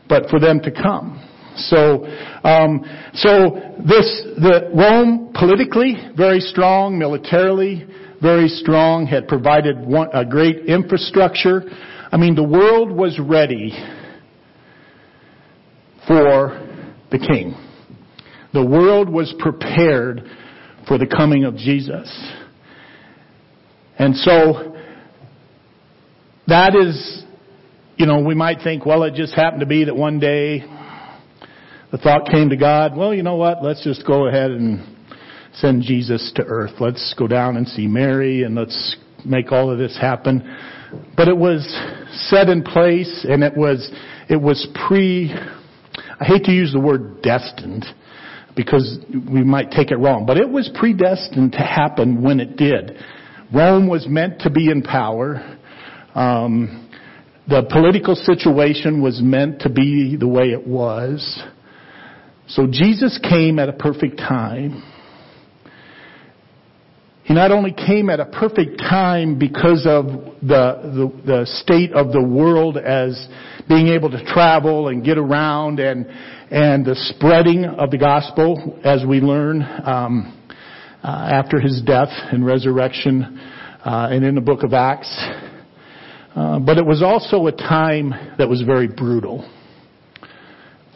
but 0.10 0.30
for 0.30 0.39
them 0.39 0.60
to 0.62 0.72
come. 0.72 1.27
So, 1.55 2.05
um, 2.43 2.84
so 3.13 3.75
this 3.79 4.24
the 4.38 4.72
Rome 4.74 5.31
politically 5.34 5.96
very 6.15 6.39
strong, 6.39 6.98
militarily 6.98 7.88
very 8.22 8.48
strong, 8.48 9.08
had 9.08 9.27
provided 9.27 9.79
one, 9.86 10.10
a 10.13 10.24
great 10.24 10.67
infrastructure. 10.67 11.63
I 12.12 12.17
mean, 12.17 12.36
the 12.36 12.43
world 12.43 12.91
was 12.91 13.20
ready 13.20 13.72
for 16.08 16.67
the 17.10 17.17
King. 17.17 17.55
The 18.53 18.65
world 18.65 19.10
was 19.10 19.34
prepared 19.39 20.24
for 20.88 20.98
the 20.98 21.08
coming 21.08 21.46
of 21.46 21.55
Jesus. 21.55 22.10
And 23.98 24.15
so, 24.15 24.75
that 26.48 26.75
is, 26.75 27.24
you 27.98 28.05
know, 28.05 28.20
we 28.20 28.36
might 28.36 28.60
think, 28.63 28.86
well, 28.86 29.03
it 29.03 29.13
just 29.15 29.34
happened 29.34 29.62
to 29.62 29.65
be 29.65 29.86
that 29.86 29.96
one 29.96 30.20
day 30.20 30.63
the 31.91 31.98
thought 31.98 32.29
came 32.29 32.50
to 32.50 32.55
God, 32.55 32.95
well, 32.95 33.13
you 33.13 33.21
know 33.21 33.36
what? 33.36 33.63
Let's 33.63 33.83
just 33.83 34.05
go 34.07 34.27
ahead 34.27 34.51
and 34.51 34.98
send 35.55 35.83
Jesus 35.83 36.31
to 36.36 36.43
earth. 36.43 36.71
Let's 36.79 37.13
go 37.17 37.27
down 37.27 37.57
and 37.57 37.67
see 37.67 37.88
Mary 37.88 38.43
and 38.43 38.55
let's 38.55 38.95
make 39.25 39.51
all 39.51 39.69
of 39.69 39.77
this 39.77 39.98
happen. 40.00 40.41
But 41.17 41.27
it 41.27 41.38
was 41.38 41.67
set 42.29 42.48
in 42.48 42.63
place 42.63 43.25
and 43.29 43.43
it 43.43 43.55
was, 43.57 43.91
it 44.29 44.41
was 44.41 44.65
pre, 44.88 45.33
I 45.33 46.25
hate 46.25 46.45
to 46.45 46.51
use 46.51 46.71
the 46.71 46.79
word 46.79 47.21
destined 47.21 47.86
because 48.55 49.00
we 49.12 49.43
might 49.43 49.71
take 49.71 49.91
it 49.91 49.98
wrong, 49.98 50.25
but 50.25 50.38
it 50.38 50.50
was 50.50 50.69
predestined 50.74 51.53
to 51.53 51.60
happen 51.60 52.21
when 52.21 52.39
it 52.39 52.55
did. 52.55 52.98
Rome 53.53 53.88
was 53.88 54.07
meant 54.07 54.41
to 54.41 54.50
be 54.50 54.69
in 54.69 54.81
power. 54.81 55.57
Um, 56.15 56.89
the 57.50 57.63
political 57.69 58.15
situation 58.15 59.01
was 59.01 59.21
meant 59.21 59.62
to 59.62 59.69
be 59.69 60.15
the 60.15 60.27
way 60.27 60.51
it 60.51 60.65
was. 60.65 61.41
So 62.55 62.67
Jesus 62.70 63.17
came 63.29 63.60
at 63.60 63.70
a 63.70 63.74
perfect 63.74 64.17
time. 64.17 64.84
He 67.24 67.34
not 67.34 67.51
only 67.51 67.72
came 67.72 68.10
at 68.10 68.20
a 68.20 68.25
perfect 68.25 68.77
time 68.77 69.39
because 69.39 69.86
of 69.88 70.05
the, 70.41 70.41
the, 70.43 71.22
the, 71.25 71.46
state 71.46 71.93
of 71.93 72.12
the 72.12 72.22
world 72.22 72.75
as 72.75 73.25
being 73.70 73.88
able 73.88 74.10
to 74.10 74.22
travel 74.34 74.89
and 74.89 75.01
get 75.01 75.17
around 75.17 75.79
and, 75.79 76.05
and 76.50 76.86
the 76.86 76.96
spreading 77.15 77.63
of 77.63 77.89
the 77.89 77.98
gospel 77.98 78.77
as 78.84 79.05
we 79.08 79.22
learn 79.22 79.62
um, 79.86 80.38
uh, 81.01 81.08
after 81.08 81.62
his 81.62 81.81
death 81.86 82.10
and 82.12 82.46
resurrection 82.46 83.39
uh, 83.86 84.10
and 84.12 84.25
in 84.25 84.36
the 84.36 84.41
book 84.41 84.63
of 84.63 84.74
Acts. 84.74 85.15
Uh, 86.36 86.60
but 86.60 86.77
it 86.77 86.86
was 86.86 87.01
also 87.01 87.48
a 87.48 87.51
time 87.53 88.10
that 88.38 88.50
was 88.50 88.62
very 88.63 88.89
brutal. 88.89 89.50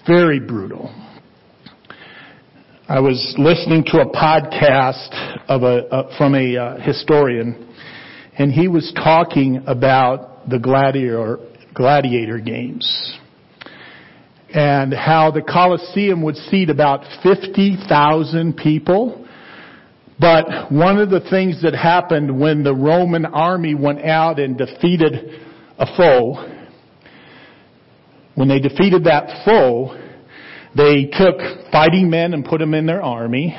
Very 0.06 0.42
brutal. 0.42 1.05
I 2.88 3.00
was 3.00 3.34
listening 3.40 3.84
to 3.86 4.02
a 4.02 4.06
podcast 4.06 5.10
of 5.48 5.64
a, 5.64 5.88
uh, 5.88 6.18
from 6.20 6.36
a 6.36 6.56
uh, 6.56 6.78
historian, 6.82 7.74
and 8.38 8.52
he 8.52 8.68
was 8.68 8.94
talking 8.94 9.64
about 9.66 10.48
the 10.48 10.60
gladiator 10.60 11.40
gladiator 11.74 12.38
games 12.38 13.18
and 14.54 14.94
how 14.94 15.32
the 15.32 15.42
Colosseum 15.42 16.22
would 16.22 16.36
seat 16.36 16.70
about 16.70 17.04
50,000 17.24 18.56
people. 18.56 19.28
But 20.20 20.72
one 20.72 21.00
of 21.00 21.10
the 21.10 21.28
things 21.32 21.64
that 21.64 21.74
happened 21.74 22.40
when 22.40 22.64
the 22.64 22.76
Roman 22.76 23.26
army 23.26 23.74
went 23.74 24.06
out 24.06 24.38
and 24.38 24.56
defeated 24.56 25.42
a 25.80 25.88
foe, 25.98 26.36
when 28.36 28.48
they 28.48 28.60
defeated 28.60 29.06
that 29.06 29.44
foe, 29.44 30.05
they 30.76 31.06
took 31.06 31.38
fighting 31.72 32.10
men 32.10 32.34
and 32.34 32.44
put 32.44 32.60
them 32.60 32.74
in 32.74 32.86
their 32.86 33.02
army. 33.02 33.56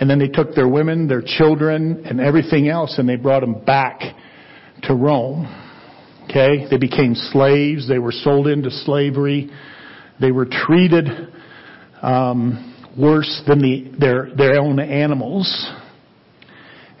And 0.00 0.08
then 0.08 0.18
they 0.18 0.28
took 0.28 0.54
their 0.54 0.68
women, 0.68 1.08
their 1.08 1.22
children, 1.22 2.04
and 2.06 2.20
everything 2.20 2.68
else 2.68 2.98
and 2.98 3.08
they 3.08 3.16
brought 3.16 3.40
them 3.40 3.64
back 3.64 4.00
to 4.84 4.94
Rome. 4.94 5.46
Okay? 6.24 6.66
They 6.70 6.78
became 6.78 7.14
slaves. 7.14 7.88
They 7.88 7.98
were 7.98 8.12
sold 8.12 8.46
into 8.46 8.70
slavery. 8.70 9.50
They 10.20 10.30
were 10.30 10.46
treated 10.46 11.08
um, 12.00 12.74
worse 12.96 13.42
than 13.46 13.60
the, 13.60 13.92
their, 13.98 14.30
their 14.36 14.60
own 14.60 14.78
animals. 14.78 15.68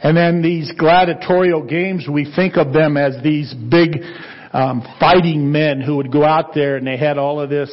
And 0.02 0.16
then 0.16 0.42
these 0.42 0.72
gladiatorial 0.78 1.64
games, 1.64 2.06
we 2.10 2.30
think 2.36 2.56
of 2.56 2.72
them 2.72 2.96
as 2.96 3.22
these 3.22 3.52
big 3.54 3.96
um, 4.52 4.82
fighting 5.00 5.50
men 5.50 5.80
who 5.80 5.96
would 5.96 6.12
go 6.12 6.24
out 6.24 6.54
there 6.54 6.76
and 6.76 6.86
they 6.86 6.96
had 6.96 7.18
all 7.18 7.40
of 7.40 7.50
this 7.50 7.70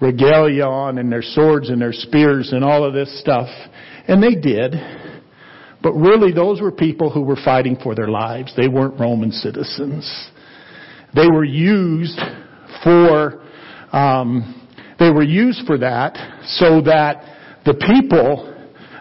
regalia 0.00 0.64
on 0.64 0.98
and 0.98 1.10
their 1.10 1.22
swords 1.22 1.70
and 1.70 1.80
their 1.80 1.92
spears 1.92 2.52
and 2.52 2.64
all 2.64 2.84
of 2.84 2.92
this 2.92 3.20
stuff. 3.20 3.48
And 4.08 4.22
they 4.22 4.34
did. 4.34 4.74
But 5.82 5.92
really 5.92 6.32
those 6.32 6.60
were 6.60 6.72
people 6.72 7.10
who 7.10 7.22
were 7.22 7.36
fighting 7.36 7.76
for 7.82 7.94
their 7.94 8.08
lives. 8.08 8.52
They 8.56 8.68
weren't 8.68 8.98
Roman 8.98 9.32
citizens. 9.32 10.30
They 11.14 11.28
were 11.28 11.44
used 11.44 12.18
for, 12.82 13.42
um, 13.92 14.68
they 14.98 15.10
were 15.10 15.22
used 15.22 15.66
for 15.66 15.78
that 15.78 16.14
so 16.44 16.82
that 16.82 17.22
the 17.64 17.74
people 17.74 18.52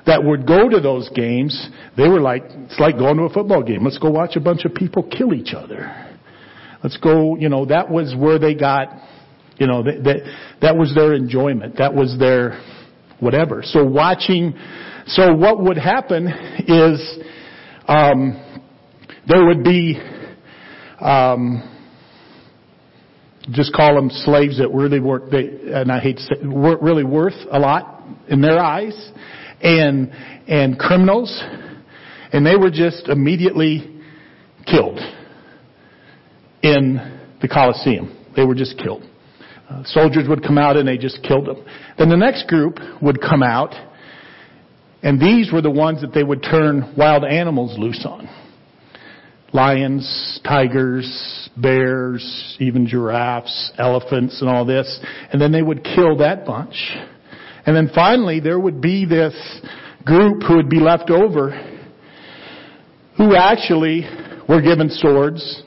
that 0.06 0.24
would 0.24 0.46
go 0.48 0.70
to 0.70 0.80
those 0.80 1.10
games, 1.10 1.70
they 1.98 2.08
were 2.08 2.22
like, 2.22 2.44
it's 2.46 2.80
like 2.80 2.98
going 2.98 3.18
to 3.18 3.24
a 3.24 3.30
football 3.30 3.64
game. 3.64 3.84
Let's 3.84 3.98
go 3.98 4.10
watch 4.10 4.36
a 4.36 4.40
bunch 4.40 4.66
of 4.66 4.74
people 4.74 5.04
kill 5.04 5.34
each 5.34 5.54
other. 5.54 6.14
Let's 6.84 6.98
go, 6.98 7.36
you 7.36 7.50
know, 7.50 7.66
that 7.66 7.90
was 7.90 8.16
where 8.16 8.38
they 8.38 8.54
got, 8.54 8.90
you 9.58 9.68
know, 9.68 9.84
that, 9.84 10.04
that, 10.04 10.18
that 10.62 10.78
was 10.78 10.94
their 10.94 11.14
enjoyment. 11.14 11.78
That 11.78 11.94
was 11.94 12.18
their 12.20 12.62
whatever. 13.20 13.62
So 13.64 13.86
watching, 13.86 14.54
so 15.08 15.34
what 15.34 15.62
would 15.62 15.78
happen 15.78 16.28
is, 16.68 17.20
um, 17.88 18.42
there 19.28 19.46
would 19.46 19.64
be, 19.64 20.00
um, 21.00 21.72
just 23.52 23.74
call 23.74 23.96
them 23.96 24.10
slaves 24.10 24.58
that 24.58 24.70
really 24.74 25.00
weren't, 25.00 25.32
they, 25.32 25.72
and 25.72 25.92
I 25.92 26.00
hate 26.00 26.18
to 26.18 26.24
say, 26.24 26.36
weren't 26.46 26.82
really 26.82 27.04
worth 27.04 27.36
a 27.52 27.60
lot 27.60 28.04
in 28.28 28.42
their 28.42 28.60
eyes, 28.60 29.12
and 29.62 30.12
and 30.48 30.78
criminals, 30.78 31.44
and 32.32 32.46
they 32.46 32.56
were 32.56 32.70
just 32.70 33.08
immediately 33.08 34.02
killed 34.66 35.00
in 36.62 37.20
the 37.42 37.48
Colosseum. 37.48 38.26
They 38.36 38.44
were 38.44 38.56
just 38.56 38.78
killed. 38.78 39.04
Uh, 39.70 39.84
soldiers 39.86 40.28
would 40.30 40.44
come 40.44 40.58
out 40.58 40.78
and 40.78 40.88
they 40.88 40.98
just 40.98 41.22
killed 41.24 41.48
them. 41.48 41.66
Then 41.98 42.10
the 42.10 42.18
next 42.18 42.48
group 42.48 42.78
would 43.02 43.20
come 43.20 43.42
out, 43.42 43.74
and 45.02 45.20
these 45.20 45.52
were 45.52 45.62
the 45.62 45.72
ones 45.72 46.02
that 46.02 46.14
they 46.14 46.24
would 46.24 46.44
turn 46.44 46.94
wild 46.98 47.24
animals 47.24 47.78
loose 47.78 48.06
on. 48.08 48.30
Lions, 49.54 50.40
tigers, 50.44 51.50
bears, 51.56 52.58
even 52.60 52.88
giraffes, 52.88 53.72
elephants, 53.78 54.42
and 54.42 54.50
all 54.50 54.66
this. 54.66 55.00
And 55.32 55.42
then 55.42 55.52
they 55.52 55.62
would 55.62 55.84
kill 55.84 56.18
that 56.18 56.46
bunch. 56.46 56.76
And 57.66 57.76
then 57.76 57.90
finally, 57.96 58.40
there 58.40 58.60
would 58.60 58.82
be 58.82 59.06
this 59.06 59.34
group 60.04 60.44
who 60.44 60.58
would 60.58 60.70
be 60.70 60.80
left 60.80 61.10
over 61.10 61.52
who 63.18 63.36
actually 63.36 64.02
were 64.48 64.62
given 64.62 64.90
swords 64.90 65.64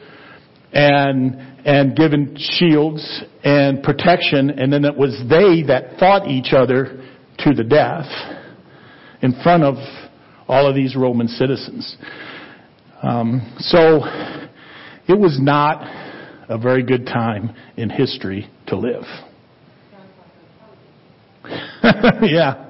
and 0.73 1.48
and 1.64 1.96
given 1.96 2.36
shields 2.38 3.22
and 3.44 3.82
protection 3.82 4.50
and 4.50 4.72
then 4.72 4.84
it 4.84 4.96
was 4.96 5.12
they 5.28 5.62
that 5.66 5.98
fought 5.98 6.28
each 6.28 6.52
other 6.52 7.04
to 7.38 7.54
the 7.54 7.64
death 7.64 8.06
in 9.22 9.32
front 9.42 9.62
of 9.62 9.74
all 10.48 10.66
of 10.66 10.74
these 10.74 10.96
Roman 10.96 11.28
citizens. 11.28 11.96
Um, 13.02 13.54
so 13.58 14.00
it 15.06 15.18
was 15.18 15.38
not 15.40 15.82
a 16.49 16.58
very 16.58 16.82
good 16.82 17.06
time 17.06 17.54
in 17.76 17.90
history 17.90 18.50
to 18.68 18.76
live. 18.76 19.04
yeah. 22.23 22.64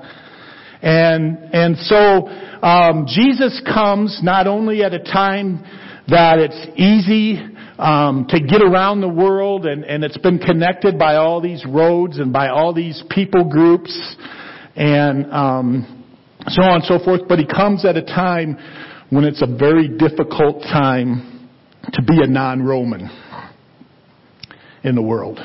And, 0.83 1.39
and 1.53 1.77
so, 1.77 2.29
um, 2.63 3.07
Jesus 3.07 3.61
comes 3.65 4.21
not 4.23 4.47
only 4.47 4.83
at 4.83 4.93
a 4.93 4.99
time 4.99 5.65
that 6.09 6.39
it's 6.39 6.67
easy 6.77 7.41
um, 7.79 8.27
to 8.29 8.41
get 8.41 8.61
around 8.61 9.01
the 9.01 9.09
world 9.09 9.65
and, 9.65 9.85
and 9.85 10.03
it's 10.03 10.19
been 10.19 10.39
connected 10.39 10.99
by 10.99 11.17
all 11.17 11.41
these 11.41 11.65
roads 11.67 12.19
and 12.19 12.33
by 12.33 12.49
all 12.49 12.75
these 12.75 13.03
people 13.11 13.49
groups 13.49 14.17
and 14.75 15.33
um, 15.33 16.05
so 16.49 16.63
on 16.63 16.77
and 16.77 16.85
so 16.85 16.99
forth, 16.99 17.23
but 17.29 17.39
he 17.39 17.47
comes 17.47 17.85
at 17.85 17.97
a 17.97 18.03
time 18.03 18.59
when 19.11 19.25
it's 19.25 19.43
a 19.43 19.47
very 19.47 19.89
difficult 19.89 20.63
time 20.63 21.49
to 21.93 22.03
be 22.03 22.21
a 22.23 22.27
non-Roman 22.27 23.09
in 24.83 24.95
the 24.95 25.03
world. 25.03 25.39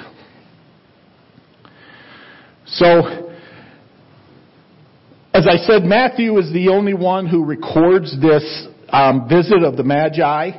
So, 2.65 3.30
as 5.34 5.48
I 5.48 5.58
said, 5.58 5.84
Matthew 5.84 6.38
is 6.38 6.52
the 6.52 6.69
only 6.69 6.93
one 6.93 7.28
who 7.28 7.46
records 7.46 8.19
this 8.19 8.67
um, 8.89 9.28
visit 9.30 9.63
of 9.63 9.78
the 9.78 9.84
Magi 9.84 10.52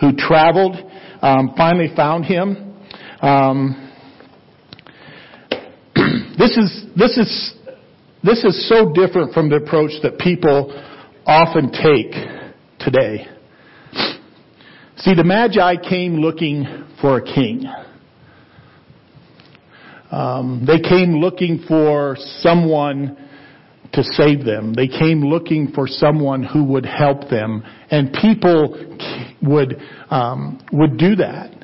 who 0.00 0.12
traveled, 0.16 0.76
um, 1.22 1.54
finally 1.56 1.92
found 1.94 2.24
him. 2.24 2.74
Um, 3.20 3.92
this 6.38 6.56
is 6.56 6.86
this 6.96 7.16
is 7.18 7.54
this 8.22 8.44
is 8.44 8.68
so 8.68 8.92
different 8.92 9.32
from 9.32 9.48
the 9.48 9.56
approach 9.56 9.92
that 10.02 10.18
people 10.18 10.72
often 11.26 11.70
take 11.70 12.12
today. 12.78 13.26
See, 14.96 15.14
the 15.14 15.24
Magi 15.24 15.76
came 15.88 16.16
looking 16.16 16.86
for 17.00 17.18
a 17.18 17.22
king. 17.22 17.64
Um, 20.10 20.64
they 20.66 20.80
came 20.80 21.20
looking 21.20 21.64
for 21.66 22.16
someone 22.40 23.16
to 23.92 24.04
save 24.04 24.44
them. 24.44 24.72
They 24.74 24.86
came 24.86 25.22
looking 25.22 25.72
for 25.74 25.86
someone 25.88 26.42
who 26.42 26.64
would 26.64 26.86
help 26.86 27.28
them, 27.28 27.64
and 27.90 28.12
people 28.12 28.76
would 29.42 29.80
um, 30.10 30.60
would 30.72 30.96
do 30.96 31.16
that. 31.16 31.56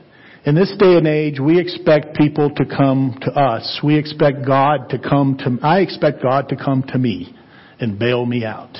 In 0.44 0.54
this 0.54 0.74
day 0.78 0.96
and 0.96 1.08
age, 1.08 1.40
we 1.40 1.58
expect 1.58 2.16
people 2.16 2.50
to 2.50 2.64
come 2.64 3.18
to 3.22 3.32
us. 3.32 3.80
We 3.82 3.98
expect 3.98 4.46
God 4.46 4.90
to 4.90 4.98
come 4.98 5.38
to. 5.38 5.58
I 5.64 5.80
expect 5.80 6.22
God 6.22 6.48
to 6.50 6.56
come 6.56 6.84
to 6.88 6.98
me 6.98 7.34
and 7.80 7.98
bail 7.98 8.24
me 8.24 8.44
out 8.44 8.76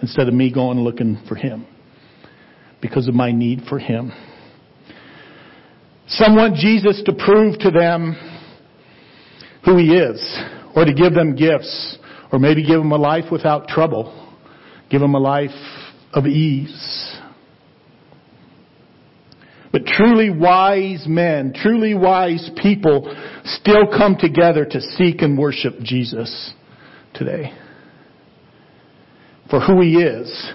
instead 0.00 0.28
of 0.28 0.34
me 0.34 0.52
going 0.52 0.78
looking 0.78 1.20
for 1.28 1.34
Him 1.34 1.66
because 2.80 3.08
of 3.08 3.14
my 3.14 3.32
need 3.32 3.62
for 3.68 3.78
Him. 3.78 4.12
Some 6.08 6.36
want 6.36 6.54
Jesus 6.54 7.02
to 7.04 7.12
prove 7.12 7.58
to 7.60 7.70
them 7.70 8.16
who 9.64 9.76
He 9.76 9.94
is, 9.94 10.38
or 10.74 10.84
to 10.84 10.94
give 10.94 11.14
them 11.14 11.34
gifts, 11.34 11.97
or 12.32 12.38
maybe 12.38 12.66
give 12.66 12.78
them 12.78 12.92
a 12.92 12.96
life 12.96 13.24
without 13.30 13.68
trouble, 13.68 14.12
give 14.90 15.00
them 15.00 15.14
a 15.14 15.18
life 15.18 15.50
of 16.12 16.26
ease. 16.26 17.16
But 19.70 19.84
truly 19.84 20.30
wise 20.30 21.04
men, 21.06 21.52
truly 21.54 21.94
wise 21.94 22.50
people 22.60 23.14
still 23.44 23.86
come 23.86 24.16
together 24.18 24.64
to 24.64 24.80
seek 24.80 25.20
and 25.20 25.38
worship 25.38 25.74
Jesus 25.82 26.54
today. 27.14 27.52
For 29.50 29.60
who 29.60 29.80
He 29.80 29.96
is, 29.96 30.52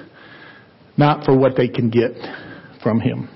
not 0.97 1.25
for 1.25 1.37
what 1.37 1.55
they 1.55 1.67
can 1.67 1.89
get 1.89 2.13
from 2.81 2.99
Him. 2.99 3.29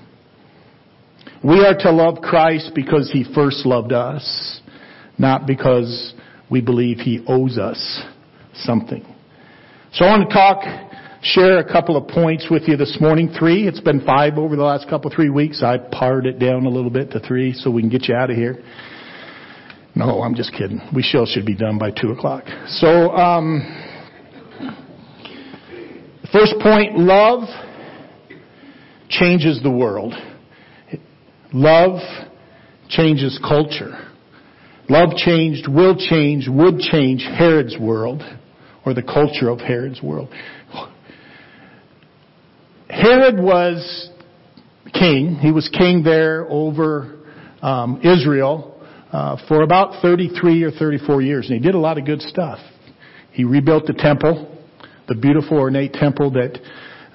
We 1.44 1.64
are 1.64 1.76
to 1.78 1.92
love 1.92 2.18
Christ 2.22 2.72
because 2.74 3.10
He 3.12 3.24
first 3.34 3.64
loved 3.64 3.92
us, 3.92 4.60
not 5.16 5.46
because 5.46 6.14
we 6.50 6.60
believe 6.60 6.98
He 6.98 7.24
owes 7.26 7.56
us 7.58 8.02
something. 8.64 9.04
So 9.92 10.04
I 10.04 10.16
want 10.16 10.28
to 10.28 10.34
talk, 10.34 10.62
share 11.22 11.58
a 11.58 11.64
couple 11.64 11.96
of 11.96 12.08
points 12.08 12.46
with 12.50 12.68
you 12.68 12.76
this 12.76 12.98
morning. 13.00 13.34
Three. 13.38 13.66
It's 13.66 13.80
been 13.80 14.04
five 14.04 14.38
over 14.38 14.56
the 14.56 14.62
last 14.62 14.88
couple, 14.88 15.10
three 15.10 15.30
weeks. 15.30 15.62
I 15.62 15.78
pared 15.78 16.26
it 16.26 16.38
down 16.38 16.66
a 16.66 16.70
little 16.70 16.90
bit 16.90 17.10
to 17.12 17.20
three 17.20 17.52
so 17.52 17.70
we 17.70 17.82
can 17.82 17.90
get 17.90 18.08
you 18.08 18.14
out 18.14 18.30
of 18.30 18.36
here. 18.36 18.62
No, 19.94 20.22
I'm 20.22 20.34
just 20.34 20.52
kidding. 20.52 20.80
We 20.94 21.02
still 21.02 21.26
should 21.26 21.46
be 21.46 21.56
done 21.56 21.78
by 21.78 21.90
two 21.90 22.12
o'clock. 22.12 22.44
So, 22.66 23.10
um, 23.10 23.88
First 26.32 26.56
point, 26.60 26.98
love 26.98 27.44
changes 29.08 29.62
the 29.62 29.70
world. 29.70 30.14
Love 31.54 32.00
changes 32.90 33.40
culture. 33.42 34.10
Love 34.90 35.14
changed, 35.16 35.68
will 35.68 35.96
change, 35.96 36.46
would 36.46 36.80
change 36.80 37.22
Herod's 37.22 37.78
world, 37.78 38.22
or 38.88 38.94
the 38.94 39.02
culture 39.02 39.50
of 39.50 39.60
Herod's 39.60 40.02
world. 40.02 40.28
Herod 42.88 43.38
was 43.38 44.10
king. 44.94 45.34
He 45.36 45.52
was 45.52 45.68
king 45.68 46.02
there 46.02 46.46
over 46.48 47.18
um, 47.60 48.00
Israel 48.02 48.82
uh, 49.12 49.36
for 49.46 49.62
about 49.62 50.00
33 50.00 50.62
or 50.62 50.70
34 50.70 51.20
years, 51.20 51.50
and 51.50 51.58
he 51.58 51.62
did 51.62 51.74
a 51.74 51.78
lot 51.78 51.98
of 51.98 52.06
good 52.06 52.22
stuff. 52.22 52.58
He 53.32 53.44
rebuilt 53.44 53.86
the 53.86 53.92
temple, 53.92 54.58
the 55.06 55.14
beautiful 55.14 55.58
ornate 55.58 55.92
temple 55.92 56.30
that 56.32 56.58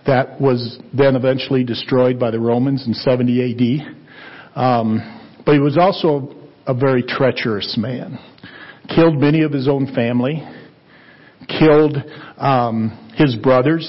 that 0.06 0.40
was 0.40 0.78
then 0.94 1.16
eventually 1.16 1.64
destroyed 1.64 2.20
by 2.20 2.30
the 2.30 2.40
Romans 2.40 2.86
in 2.86 2.94
70 2.94 3.82
AD. 3.82 4.56
Um, 4.56 5.42
but 5.46 5.54
he 5.54 5.60
was 5.60 5.78
also 5.78 6.36
a 6.68 6.74
very 6.74 7.04
treacherous 7.04 7.78
man. 7.78 8.20
Killed 8.94 9.18
many 9.18 9.42
of 9.42 9.52
his 9.52 9.68
own 9.68 9.94
family. 9.96 10.44
Killed 11.48 11.98
um, 12.38 13.14
his 13.16 13.36
brothers, 13.36 13.88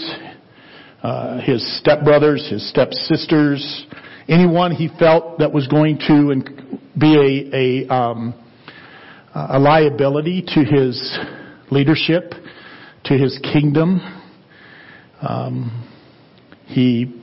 uh, 1.02 1.40
his 1.40 1.82
stepbrothers, 1.84 2.50
his 2.50 2.68
stepsisters, 2.68 3.86
anyone 4.28 4.72
he 4.72 4.88
felt 4.98 5.38
that 5.38 5.52
was 5.52 5.66
going 5.68 5.98
to 6.06 6.42
be 6.98 7.48
a, 7.52 7.88
a, 7.88 7.94
um, 7.94 8.34
a 9.34 9.58
liability 9.58 10.42
to 10.42 10.64
his 10.64 11.18
leadership, 11.70 12.32
to 13.04 13.14
his 13.14 13.38
kingdom. 13.52 14.00
Um, 15.20 15.90
he 16.66 17.20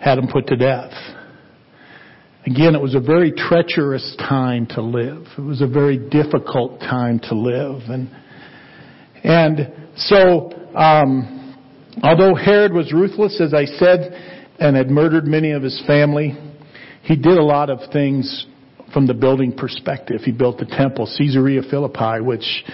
had 0.00 0.18
him 0.18 0.28
put 0.28 0.46
to 0.48 0.56
death. 0.56 0.92
Again, 2.44 2.74
it 2.74 2.82
was 2.82 2.96
a 2.96 3.00
very 3.00 3.30
treacherous 3.30 4.16
time 4.18 4.66
to 4.70 4.82
live. 4.82 5.26
It 5.38 5.42
was 5.42 5.62
a 5.62 5.66
very 5.66 5.96
difficult 5.96 6.80
time 6.80 7.20
to 7.20 7.34
live. 7.36 7.82
And, 7.88 8.10
and 9.24 9.72
so, 9.96 10.52
um, 10.74 11.56
although 12.02 12.34
Herod 12.34 12.72
was 12.72 12.92
ruthless, 12.92 13.40
as 13.40 13.54
I 13.54 13.66
said, 13.66 14.48
and 14.58 14.76
had 14.76 14.90
murdered 14.90 15.26
many 15.26 15.52
of 15.52 15.62
his 15.62 15.82
family, 15.86 16.36
he 17.02 17.16
did 17.16 17.38
a 17.38 17.42
lot 17.42 17.70
of 17.70 17.78
things 17.92 18.46
from 18.92 19.06
the 19.06 19.14
building 19.14 19.52
perspective. 19.52 20.20
He 20.24 20.32
built 20.32 20.58
the 20.58 20.66
temple, 20.66 21.06
Caesarea 21.18 21.62
Philippi, 21.68 22.20
which 22.20 22.64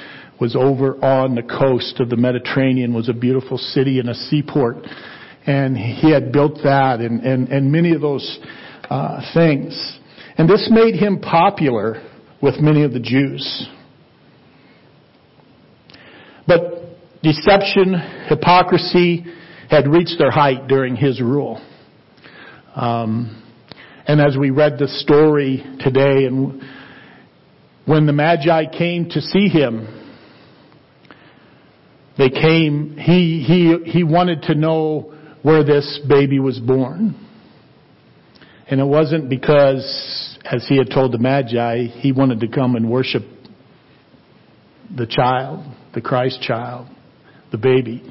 was 0.40 0.54
over 0.54 1.02
on 1.04 1.34
the 1.34 1.42
coast 1.42 2.00
of 2.00 2.10
the 2.10 2.16
Mediterranean, 2.16 2.94
was 2.94 3.08
a 3.08 3.12
beautiful 3.12 3.58
city 3.58 3.98
and 3.98 4.08
a 4.08 4.14
seaport. 4.14 4.76
And 5.46 5.76
he 5.76 6.12
had 6.12 6.32
built 6.32 6.58
that 6.64 7.00
and, 7.00 7.20
and, 7.22 7.48
and 7.48 7.72
many 7.72 7.92
of 7.92 8.00
those 8.00 8.38
uh, 8.90 9.20
things. 9.34 9.98
And 10.36 10.48
this 10.48 10.68
made 10.70 10.94
him 10.94 11.20
popular 11.20 12.02
with 12.40 12.60
many 12.60 12.84
of 12.84 12.92
the 12.92 13.00
Jews. 13.00 13.68
But 16.48 17.22
deception, 17.22 17.94
hypocrisy 18.26 19.26
had 19.68 19.86
reached 19.86 20.16
their 20.18 20.30
height 20.30 20.66
during 20.66 20.96
his 20.96 21.20
rule. 21.20 21.62
Um, 22.74 23.42
and 24.06 24.18
as 24.18 24.34
we 24.38 24.48
read 24.48 24.78
the 24.78 24.88
story 24.88 25.62
today, 25.80 26.24
and 26.24 26.62
when 27.84 28.06
the 28.06 28.14
Magi 28.14 28.64
came 28.76 29.10
to 29.10 29.20
see 29.20 29.48
him, 29.48 29.94
they 32.16 32.30
came, 32.30 32.96
he, 32.96 33.44
he, 33.46 33.90
he 33.90 34.02
wanted 34.02 34.42
to 34.44 34.54
know 34.54 35.14
where 35.42 35.62
this 35.62 36.00
baby 36.08 36.38
was 36.38 36.58
born. 36.58 37.14
And 38.70 38.80
it 38.80 38.86
wasn't 38.86 39.28
because, 39.28 40.38
as 40.44 40.66
he 40.66 40.78
had 40.78 40.90
told 40.90 41.12
the 41.12 41.18
Magi, 41.18 41.84
he 41.84 42.12
wanted 42.12 42.40
to 42.40 42.48
come 42.48 42.74
and 42.74 42.90
worship 42.90 43.22
the 44.96 45.06
child, 45.06 45.64
the 45.94 46.00
Christ 46.00 46.40
child, 46.42 46.88
the 47.50 47.58
baby. 47.58 48.02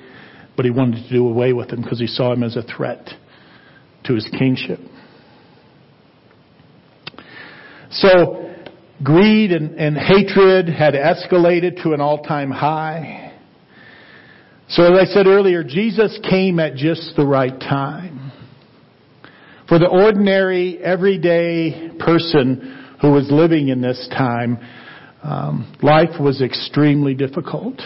But 0.56 0.66
he 0.66 0.72
wanted 0.72 1.04
to 1.04 1.10
do 1.10 1.28
away 1.28 1.54
with 1.54 1.70
him 1.70 1.82
because 1.82 2.00
he 2.00 2.08
saw 2.08 2.34
him 2.34 2.44
as 2.44 2.56
a 2.56 2.63
threat 2.63 3.10
to 4.06 4.16
his 4.16 4.28
kingship. 4.38 4.80
So, 7.92 8.54
greed 9.04 9.52
and, 9.52 9.76
and 9.76 9.98
hatred 9.98 10.68
had 10.68 10.94
escalated 10.94 11.84
to 11.84 11.94
an 11.94 12.02
all-time 12.02 12.52
high. 12.52 13.28
So 14.70 14.84
as 14.84 15.10
I 15.10 15.13
said 15.13 15.28
earlier, 15.28 15.63
Jesus 15.63 16.20
came 16.30 16.60
at 16.60 16.76
just 16.76 17.16
the 17.16 17.26
right 17.26 17.58
time. 17.58 18.32
For 19.70 19.80
the 19.80 19.88
ordinary, 19.88 20.78
everyday 20.78 21.92
person 22.00 22.96
who 23.02 23.12
was 23.12 23.30
living 23.32 23.70
in 23.70 23.82
this 23.82 24.10
time, 24.12 24.58
um, 25.28 25.76
life 25.84 26.22
was 26.22 26.42
extremely 26.42 27.13
difficult. 27.13 27.82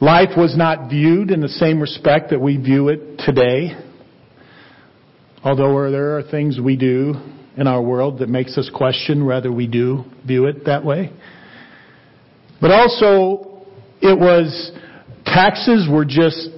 Life 0.00 0.30
was 0.38 0.56
not 0.56 0.88
viewed 0.88 1.30
in 1.30 1.42
the 1.42 1.48
same 1.48 1.80
respect 1.80 2.30
that 2.30 2.40
we 2.40 2.56
view 2.56 2.88
it 2.88 3.18
today. 3.18 3.72
Although 5.44 5.90
there 5.90 6.16
are 6.16 6.22
things 6.22 6.58
we 6.58 6.76
do 6.76 7.12
in 7.58 7.66
our 7.66 7.82
world 7.82 8.20
that 8.20 8.30
makes 8.30 8.56
us 8.56 8.70
question 8.74 9.26
whether 9.26 9.52
we 9.52 9.66
do 9.66 10.04
view 10.26 10.46
it 10.46 10.64
that 10.64 10.82
way. 10.82 11.12
But 12.58 12.70
also, 12.70 13.66
it 14.00 14.18
was, 14.18 14.72
taxes 15.26 15.86
were 15.92 16.06
just, 16.06 16.48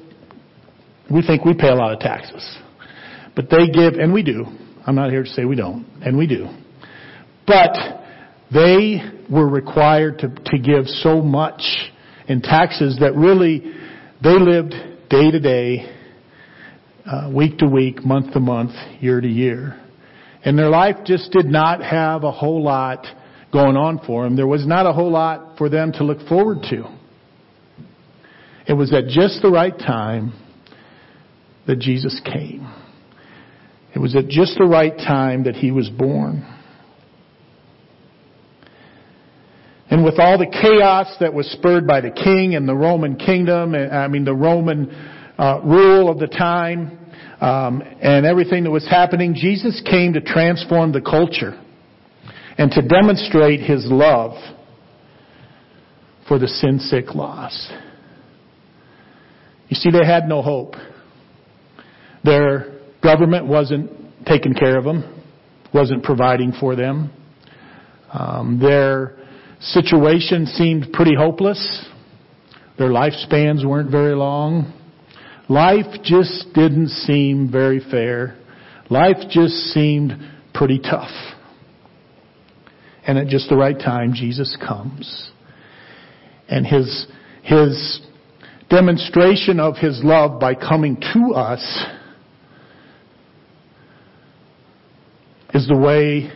we 1.10 1.22
think 1.26 1.44
we 1.44 1.54
pay 1.54 1.70
a 1.70 1.74
lot 1.74 1.92
of 1.92 1.98
taxes. 1.98 2.56
But 3.34 3.50
they 3.50 3.66
give, 3.66 3.94
and 3.94 4.14
we 4.14 4.22
do. 4.22 4.44
I'm 4.86 4.94
not 4.94 5.10
here 5.10 5.24
to 5.24 5.28
say 5.28 5.44
we 5.44 5.56
don't, 5.56 5.84
and 6.02 6.16
we 6.16 6.28
do. 6.28 6.46
But 7.48 7.95
they 8.52 9.00
were 9.30 9.48
required 9.48 10.18
to, 10.20 10.28
to 10.28 10.58
give 10.58 10.86
so 10.86 11.20
much 11.20 11.62
in 12.28 12.42
taxes 12.42 12.98
that 13.00 13.14
really 13.14 13.72
they 14.22 14.38
lived 14.38 14.74
day 15.10 15.30
to 15.30 15.40
day, 15.40 15.92
uh, 17.04 17.30
week 17.34 17.58
to 17.58 17.66
week, 17.66 18.04
month 18.04 18.32
to 18.32 18.40
month, 18.40 18.72
year 19.00 19.20
to 19.20 19.28
year. 19.28 19.80
And 20.44 20.58
their 20.58 20.68
life 20.68 20.96
just 21.04 21.32
did 21.32 21.46
not 21.46 21.82
have 21.82 22.24
a 22.24 22.32
whole 22.32 22.62
lot 22.62 23.06
going 23.52 23.76
on 23.76 24.00
for 24.06 24.24
them. 24.24 24.36
There 24.36 24.46
was 24.46 24.66
not 24.66 24.86
a 24.86 24.92
whole 24.92 25.10
lot 25.10 25.58
for 25.58 25.68
them 25.68 25.92
to 25.92 26.04
look 26.04 26.26
forward 26.28 26.58
to. 26.70 26.84
It 28.68 28.74
was 28.74 28.92
at 28.92 29.06
just 29.06 29.42
the 29.42 29.50
right 29.50 29.76
time 29.76 30.32
that 31.66 31.78
Jesus 31.78 32.20
came. 32.24 32.72
It 33.94 33.98
was 33.98 34.14
at 34.14 34.28
just 34.28 34.58
the 34.58 34.66
right 34.66 34.96
time 34.96 35.44
that 35.44 35.54
he 35.54 35.70
was 35.70 35.88
born. 35.88 36.44
And 39.96 40.04
with 40.04 40.18
all 40.18 40.36
the 40.36 40.44
chaos 40.44 41.16
that 41.20 41.32
was 41.32 41.50
spurred 41.52 41.86
by 41.86 42.02
the 42.02 42.10
king 42.10 42.54
and 42.54 42.68
the 42.68 42.74
Roman 42.74 43.16
kingdom, 43.16 43.74
I 43.74 44.06
mean 44.08 44.26
the 44.26 44.34
Roman 44.34 44.90
uh, 45.38 45.62
rule 45.64 46.10
of 46.10 46.18
the 46.18 46.26
time, 46.26 46.98
um, 47.40 47.80
and 48.02 48.26
everything 48.26 48.64
that 48.64 48.70
was 48.70 48.86
happening, 48.86 49.34
Jesus 49.34 49.82
came 49.90 50.12
to 50.12 50.20
transform 50.20 50.92
the 50.92 51.00
culture 51.00 51.58
and 52.58 52.70
to 52.72 52.82
demonstrate 52.82 53.60
his 53.60 53.86
love 53.86 54.34
for 56.28 56.38
the 56.38 56.48
sin 56.48 56.78
sick 56.78 57.14
lost. 57.14 57.72
You 59.70 59.76
see, 59.76 59.90
they 59.90 60.04
had 60.04 60.28
no 60.28 60.42
hope. 60.42 60.74
Their 62.22 62.80
Government 63.02 63.46
wasn't 63.46 63.90
taking 64.26 64.52
care 64.52 64.76
of 64.76 64.84
them, 64.84 65.24
wasn't 65.72 66.02
providing 66.02 66.52
for 66.52 66.76
them. 66.76 67.10
Um, 68.12 68.58
their 68.60 69.16
situation 69.60 70.46
seemed 70.46 70.92
pretty 70.92 71.14
hopeless. 71.14 71.86
Their 72.78 72.90
lifespans 72.90 73.64
weren't 73.66 73.90
very 73.90 74.14
long. 74.14 74.72
Life 75.48 76.02
just 76.02 76.52
didn't 76.54 76.88
seem 76.88 77.50
very 77.50 77.80
fair. 77.80 78.36
Life 78.90 79.16
just 79.30 79.54
seemed 79.72 80.12
pretty 80.52 80.78
tough. 80.78 81.10
And 83.06 83.18
at 83.18 83.28
just 83.28 83.48
the 83.48 83.56
right 83.56 83.78
time, 83.78 84.12
Jesus 84.14 84.56
comes. 84.66 85.30
And 86.48 86.66
his, 86.66 87.06
his 87.42 88.00
demonstration 88.68 89.60
of 89.60 89.76
his 89.76 90.00
love 90.02 90.40
by 90.40 90.54
coming 90.54 91.00
to 91.14 91.34
us 91.34 91.86
is 95.54 95.68
the 95.68 95.76
way 95.76 96.30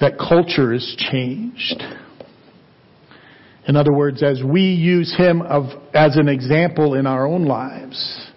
that 0.00 0.18
culture 0.18 0.72
is 0.72 0.96
changed. 1.10 1.82
In 3.68 3.76
other 3.76 3.92
words, 3.92 4.22
as 4.22 4.42
we 4.42 4.62
use 4.62 5.14
Him 5.16 5.42
of, 5.42 5.64
as 5.94 6.16
an 6.16 6.28
example 6.28 6.94
in 6.94 7.06
our 7.06 7.26
own 7.26 7.44
lives, 7.44 8.30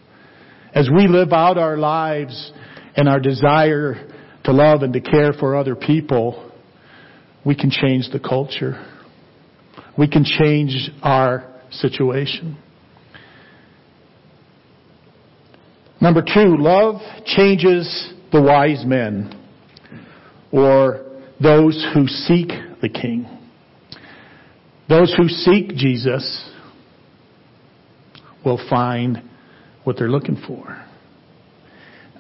as 0.73 0.89
we 0.95 1.07
live 1.07 1.31
out 1.31 1.57
our 1.57 1.77
lives 1.77 2.51
and 2.95 3.07
our 3.07 3.19
desire 3.19 4.09
to 4.43 4.51
love 4.51 4.83
and 4.83 4.93
to 4.93 4.99
care 4.99 5.31
for 5.33 5.55
other 5.55 5.75
people, 5.75 6.51
we 7.45 7.55
can 7.55 7.69
change 7.69 8.09
the 8.11 8.19
culture. 8.19 8.85
We 9.97 10.07
can 10.07 10.25
change 10.25 10.89
our 11.01 11.51
situation. 11.71 12.57
Number 16.01 16.21
two, 16.21 16.57
love 16.57 16.99
changes 17.25 18.13
the 18.31 18.41
wise 18.41 18.83
men 18.85 19.39
or 20.51 21.12
those 21.41 21.85
who 21.93 22.07
seek 22.07 22.49
the 22.81 22.89
King. 22.89 23.27
Those 24.89 25.13
who 25.17 25.27
seek 25.27 25.69
Jesus 25.75 26.49
will 28.45 28.59
find 28.69 29.21
what 29.83 29.97
they're 29.97 30.09
looking 30.09 30.41
for. 30.47 30.85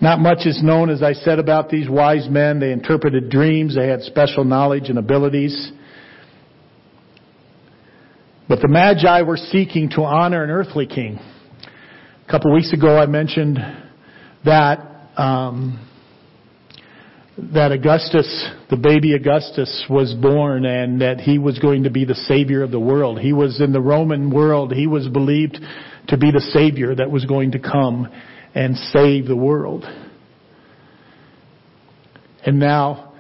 Not 0.01 0.19
much 0.19 0.45
is 0.45 0.61
known, 0.61 0.89
as 0.89 1.01
I 1.01 1.13
said, 1.13 1.39
about 1.39 1.69
these 1.69 1.87
wise 1.87 2.27
men. 2.29 2.59
They 2.59 2.71
interpreted 2.71 3.29
dreams. 3.29 3.75
They 3.75 3.87
had 3.87 4.01
special 4.01 4.43
knowledge 4.43 4.89
and 4.89 4.97
abilities. 4.97 5.71
But 8.49 8.59
the 8.61 8.67
Magi 8.67 9.21
were 9.21 9.37
seeking 9.37 9.89
to 9.91 10.01
honor 10.03 10.43
an 10.43 10.49
earthly 10.49 10.87
king. 10.87 11.19
A 12.27 12.31
couple 12.31 12.51
of 12.51 12.55
weeks 12.55 12.73
ago 12.73 12.97
I 12.97 13.05
mentioned 13.05 13.59
that 14.43 14.79
um, 15.15 15.87
that 17.37 17.71
Augustus, 17.71 18.47
the 18.69 18.77
baby 18.77 19.13
Augustus, 19.13 19.85
was 19.89 20.13
born 20.13 20.65
and 20.65 21.01
that 21.01 21.19
he 21.19 21.39
was 21.39 21.57
going 21.57 21.83
to 21.83 21.89
be 21.89 22.05
the 22.05 22.13
savior 22.13 22.61
of 22.61 22.69
the 22.69 22.79
world. 22.79 23.19
He 23.19 23.33
was 23.33 23.59
in 23.59 23.71
the 23.71 23.81
Roman 23.81 24.29
world. 24.29 24.71
He 24.71 24.85
was 24.85 25.07
believed 25.07 25.57
to 26.09 26.17
be 26.17 26.31
the 26.31 26.41
savior 26.53 26.93
that 26.93 27.09
was 27.09 27.25
going 27.25 27.51
to 27.53 27.59
come 27.59 28.07
and 28.53 28.77
save 28.77 29.25
the 29.25 29.35
world. 29.35 29.83
And 32.45 32.59
now 32.59 33.13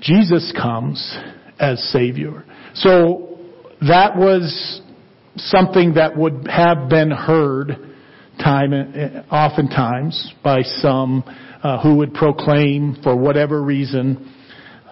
Jesus 0.00 0.52
comes 0.56 1.18
as 1.58 1.82
savior. 1.92 2.44
So 2.74 3.38
that 3.86 4.16
was 4.16 4.80
something 5.36 5.94
that 5.94 6.16
would 6.16 6.46
have 6.48 6.88
been 6.88 7.10
heard 7.10 7.76
time, 8.42 8.72
oftentimes 9.30 10.32
by 10.42 10.62
some 10.62 11.24
uh, 11.62 11.82
who 11.82 11.96
would 11.96 12.14
proclaim, 12.14 12.96
for 13.02 13.16
whatever 13.16 13.62
reason, 13.62 14.34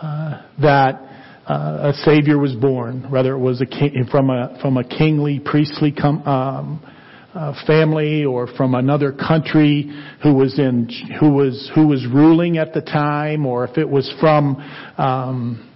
uh, 0.01 0.43
that 0.61 1.01
uh, 1.47 1.93
a 1.93 1.93
Savior 2.05 2.39
was 2.39 2.55
born, 2.55 3.11
whether 3.11 3.33
it 3.33 3.39
was 3.39 3.61
a 3.61 3.67
king, 3.67 4.07
from 4.11 4.31
a 4.31 4.59
from 4.61 4.77
a 4.77 4.85
kingly, 4.85 5.39
priestly 5.39 5.93
com, 5.93 6.23
um, 6.23 6.93
uh, 7.35 7.55
family 7.67 8.25
or 8.25 8.47
from 8.47 8.75
another 8.75 9.13
country 9.13 9.93
who 10.23 10.35
was 10.35 10.59
in 10.59 10.89
who 11.21 11.31
was 11.31 11.71
who 11.75 11.87
was 11.87 12.05
ruling 12.13 12.59
at 12.59 12.75
the 12.75 12.81
time, 12.81 13.47
or 13.47 13.65
if 13.65 13.79
it 13.79 13.89
was 13.89 14.13
from 14.19 14.57
um, 14.99 15.71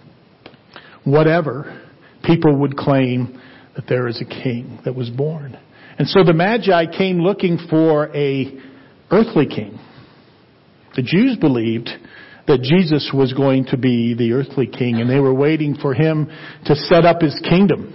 whatever, 1.05 1.87
people 2.25 2.57
would 2.59 2.77
claim 2.77 3.41
that 3.77 3.87
there 3.89 4.09
is 4.09 4.21
a 4.21 4.25
king 4.25 4.81
that 4.85 4.95
was 4.95 5.09
born. 5.11 5.57
And 5.99 6.09
so 6.09 6.25
the 6.25 6.33
Magi 6.33 6.97
came 6.97 7.21
looking 7.21 7.59
for 7.69 8.15
a 8.17 8.59
earthly 9.11 9.47
king. 9.47 9.79
The 10.97 11.03
Jews 11.03 11.37
believed 11.37 11.89
that 12.47 12.63
Jesus 12.63 13.11
was 13.15 13.33
going 13.33 13.67
to 13.67 13.77
be 13.77 14.15
the 14.15 14.33
earthly 14.33 14.67
king 14.67 15.01
and 15.01 15.09
they 15.09 15.21
were 15.21 15.35
waiting 15.35 15.77
for 15.77 15.95
him 15.95 16.31
to 16.67 16.75
set 16.75 17.05
up 17.05 17.21
his 17.21 17.41
kingdom. 17.49 17.95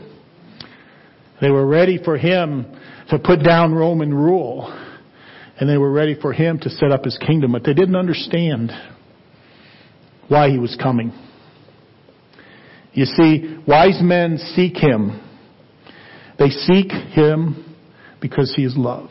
They 1.42 1.50
were 1.50 1.66
ready 1.66 2.00
for 2.04 2.18
him 2.18 2.66
to 3.10 3.20
put 3.20 3.44
down 3.44 3.74
Roman 3.74 4.14
rule 4.14 4.72
and 5.60 5.70
they 5.70 5.78
were 5.78 5.92
ready 5.92 6.16
for 6.20 6.34
him 6.34 6.60
to 6.60 6.70
set 6.70 6.92
up 6.92 7.04
his 7.04 7.18
kingdom, 7.18 7.52
but 7.52 7.64
they 7.64 7.74
didn't 7.74 7.96
understand 7.96 8.72
why 10.28 10.50
he 10.50 10.58
was 10.58 10.78
coming. 10.82 11.14
You 12.94 13.06
see, 13.06 13.58
wise 13.68 14.00
men 14.02 14.38
seek 14.56 14.78
him. 14.78 15.22
They 16.40 16.50
seek 16.50 16.92
him 16.92 17.76
because 18.22 18.54
he 18.56 18.64
is 18.64 18.76
love. 18.78 19.10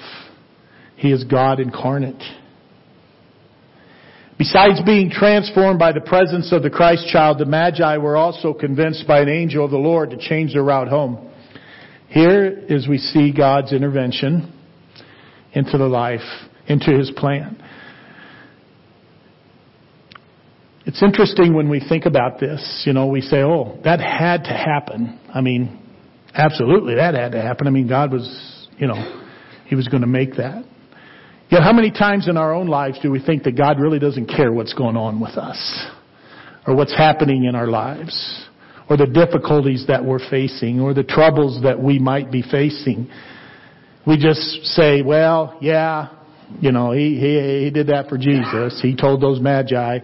He 0.97 1.13
is 1.13 1.25
God 1.25 1.61
incarnate. 1.61 2.23
Besides 4.45 4.83
being 4.85 5.09
transformed 5.09 5.79
by 5.79 5.93
the 5.93 6.03
presence 6.03 6.53
of 6.53 6.63
the 6.63 6.69
Christ 6.69 7.09
child, 7.09 7.39
the 7.39 7.47
Magi 7.47 7.97
were 7.97 8.15
also 8.15 8.53
convinced 8.53 9.07
by 9.07 9.23
an 9.23 9.29
angel 9.31 9.65
of 9.65 9.71
the 9.71 9.79
Lord 9.79 10.11
to 10.11 10.19
change 10.19 10.53
their 10.53 10.63
route 10.63 10.89
home. 10.89 11.31
Here 12.09 12.51
is 12.69 12.87
we 12.87 12.99
see 12.99 13.33
God's 13.33 13.73
intervention 13.73 14.53
into 15.55 15.79
the 15.79 15.87
life, 15.87 16.21
into 16.67 16.91
His 16.91 17.11
plan. 17.17 17.57
It's 20.85 21.03
interesting 21.03 21.55
when 21.55 21.71
we 21.71 21.81
think 21.81 22.05
about 22.05 22.39
this, 22.39 22.83
you 22.85 22.93
know, 22.93 23.07
we 23.07 23.23
say, 23.23 23.39
oh, 23.39 23.79
that 23.85 23.99
had 23.99 24.45
to 24.45 24.53
happen. 24.53 25.19
I 25.35 25.41
mean, 25.41 25.81
absolutely 26.35 26.97
that 26.97 27.15
had 27.15 27.33
to 27.33 27.41
happen. 27.41 27.67
I 27.67 27.71
mean, 27.71 27.89
God 27.89 28.13
was, 28.13 28.69
you 28.77 28.89
know, 28.89 29.23
He 29.65 29.75
was 29.75 29.89
going 29.89 30.03
to 30.03 30.07
make 30.07 30.37
that. 30.37 30.67
Yet 31.55 31.63
how 31.63 31.73
many 31.73 31.93
times 31.93 32.27
in 32.27 32.37
our 32.37 32.53
own 32.53 32.67
lives 32.67 32.99
do 33.01 33.13
we 33.13 33.25
think 33.25 33.45
that 33.45 33.57
God 33.57 33.79
really 33.79 34.01
doesn't 34.01 34.27
care 34.27 34.51
what's 34.53 34.75
going 34.75 34.97
on 34.97 35.21
with 35.21 35.37
us? 35.37 35.87
Or 36.67 36.75
what's 36.75 36.93
happening 36.93 37.45
in 37.45 37.55
our 37.55 37.69
lives? 37.69 38.45
Or 38.91 38.97
the 38.97 39.07
difficulties 39.07 39.85
that 39.87 40.05
we're 40.05 40.19
facing? 40.31 40.81
Or 40.81 40.95
the 40.95 41.05
troubles 41.05 41.63
that 41.63 41.81
we 41.81 42.01
might 42.01 42.33
be 42.33 42.43
facing? 42.43 43.09
We 44.05 44.17
just 44.17 44.65
say, 44.65 45.03
well, 45.03 45.57
yeah, 45.61 46.09
you 46.59 46.73
know, 46.73 46.91
he, 46.91 47.21
he, 47.21 47.63
he 47.67 47.71
did 47.71 47.87
that 47.87 48.09
for 48.09 48.19
Jesus. 48.19 48.81
He 48.83 48.97
told 48.97 49.23
those 49.23 49.39
magi 49.41 50.01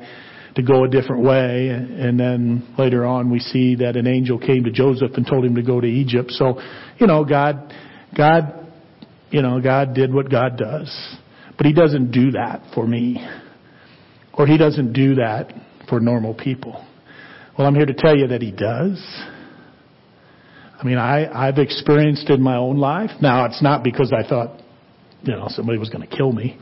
to 0.54 0.62
go 0.62 0.84
a 0.84 0.88
different 0.88 1.24
way. 1.24 1.70
And 1.70 2.20
then 2.20 2.76
later 2.78 3.04
on 3.04 3.28
we 3.28 3.40
see 3.40 3.74
that 3.74 3.96
an 3.96 4.06
angel 4.06 4.38
came 4.38 4.62
to 4.62 4.70
Joseph 4.70 5.10
and 5.14 5.26
told 5.26 5.44
him 5.44 5.56
to 5.56 5.62
go 5.62 5.80
to 5.80 5.88
Egypt. 5.88 6.30
So, 6.30 6.60
you 6.98 7.08
know, 7.08 7.24
God, 7.24 7.74
God, 8.16 8.70
you 9.32 9.42
know, 9.42 9.60
God 9.60 9.94
did 9.94 10.14
what 10.14 10.30
God 10.30 10.56
does. 10.56 11.16
But 11.60 11.66
He 11.66 11.74
doesn't 11.74 12.10
do 12.10 12.30
that 12.30 12.62
for 12.74 12.86
me. 12.86 13.22
Or 14.32 14.46
He 14.46 14.56
doesn't 14.56 14.94
do 14.94 15.16
that 15.16 15.52
for 15.90 16.00
normal 16.00 16.32
people. 16.32 16.82
Well, 17.58 17.66
I'm 17.66 17.74
here 17.74 17.84
to 17.84 17.92
tell 17.92 18.16
you 18.16 18.28
that 18.28 18.40
He 18.40 18.50
does. 18.50 18.98
I 20.80 20.82
mean, 20.84 20.96
I, 20.96 21.28
I've 21.30 21.58
experienced 21.58 22.30
in 22.30 22.40
my 22.40 22.56
own 22.56 22.78
life. 22.78 23.10
Now, 23.20 23.44
it's 23.44 23.62
not 23.62 23.84
because 23.84 24.10
I 24.10 24.26
thought, 24.26 24.58
you 25.22 25.36
know, 25.36 25.48
somebody 25.48 25.76
was 25.76 25.90
going 25.90 26.08
to 26.08 26.16
kill 26.16 26.32
me. 26.32 26.58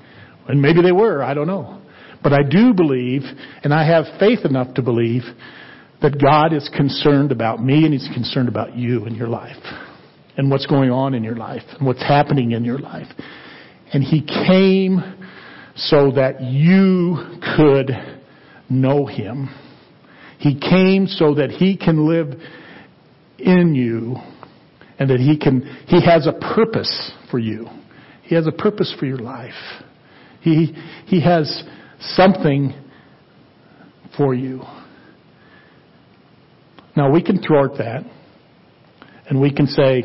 And 0.48 0.60
maybe 0.60 0.82
they 0.82 0.90
were, 0.90 1.22
I 1.22 1.32
don't 1.32 1.46
know. 1.46 1.80
But 2.20 2.32
I 2.32 2.42
do 2.42 2.74
believe, 2.74 3.22
and 3.62 3.72
I 3.72 3.86
have 3.86 4.18
faith 4.18 4.40
enough 4.44 4.74
to 4.74 4.82
believe, 4.82 5.22
that 6.02 6.20
God 6.20 6.52
is 6.52 6.68
concerned 6.76 7.30
about 7.30 7.62
me 7.62 7.84
and 7.84 7.92
He's 7.92 8.08
concerned 8.12 8.48
about 8.48 8.74
you 8.74 9.04
and 9.04 9.16
your 9.16 9.28
life. 9.28 9.62
And 10.36 10.50
what's 10.50 10.66
going 10.66 10.90
on 10.90 11.14
in 11.14 11.22
your 11.22 11.36
life 11.36 11.62
and 11.78 11.86
what's 11.86 12.02
happening 12.02 12.50
in 12.50 12.64
your 12.64 12.80
life. 12.80 13.06
And 13.92 14.02
He 14.02 14.22
came 14.22 15.00
so 15.76 16.10
that 16.12 16.40
you 16.42 17.16
could 17.56 17.90
know 18.68 19.06
Him. 19.06 19.48
He 20.38 20.58
came 20.58 21.06
so 21.06 21.34
that 21.34 21.50
He 21.50 21.76
can 21.76 22.08
live 22.08 22.40
in 23.38 23.74
you 23.74 24.16
and 24.98 25.10
that 25.10 25.20
He 25.20 25.38
can, 25.38 25.62
He 25.86 26.04
has 26.04 26.26
a 26.26 26.32
purpose 26.32 27.12
for 27.30 27.38
you. 27.38 27.66
He 28.22 28.34
has 28.34 28.46
a 28.46 28.52
purpose 28.52 28.94
for 28.98 29.06
your 29.06 29.18
life. 29.18 29.52
He, 30.40 30.74
He 31.06 31.20
has 31.22 31.64
something 32.00 32.74
for 34.16 34.34
you. 34.34 34.62
Now 36.96 37.10
we 37.12 37.22
can 37.22 37.40
thwart 37.40 37.78
that 37.78 38.04
and 39.28 39.40
we 39.40 39.52
can 39.52 39.66
say, 39.66 40.02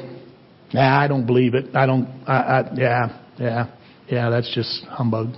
nah, 0.74 1.02
I 1.02 1.08
don't 1.08 1.26
believe 1.26 1.56
it. 1.56 1.76
I 1.76 1.86
don't, 1.86 2.06
I, 2.28 2.34
I, 2.34 2.74
yeah, 2.76 3.23
yeah, 3.40 3.74
yeah, 4.08 4.30
that's 4.30 4.54
just 4.54 4.86
humbug. 4.86 5.34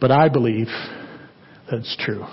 But 0.00 0.10
I 0.10 0.28
believe 0.28 0.66
that's 1.70 1.96
true. 1.98 2.24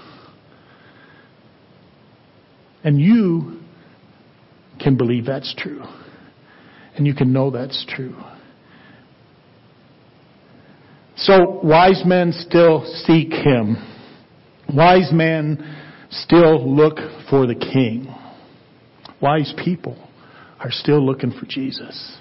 And 2.83 2.99
you 2.99 3.59
can 4.79 4.97
believe 4.97 5.25
that's 5.25 5.53
true. 5.57 5.83
And 6.95 7.05
you 7.05 7.13
can 7.13 7.31
know 7.31 7.51
that's 7.51 7.85
true. 7.87 8.15
So 11.15 11.59
wise 11.63 12.01
men 12.05 12.31
still 12.31 12.85
seek 13.05 13.31
him. 13.31 13.75
Wise 14.73 15.11
men 15.11 15.77
still 16.09 16.75
look 16.75 16.97
for 17.29 17.45
the 17.45 17.55
king. 17.55 18.07
Wise 19.21 19.53
people 19.63 20.08
are 20.59 20.71
still 20.71 21.05
looking 21.05 21.31
for 21.31 21.45
Jesus. 21.45 22.17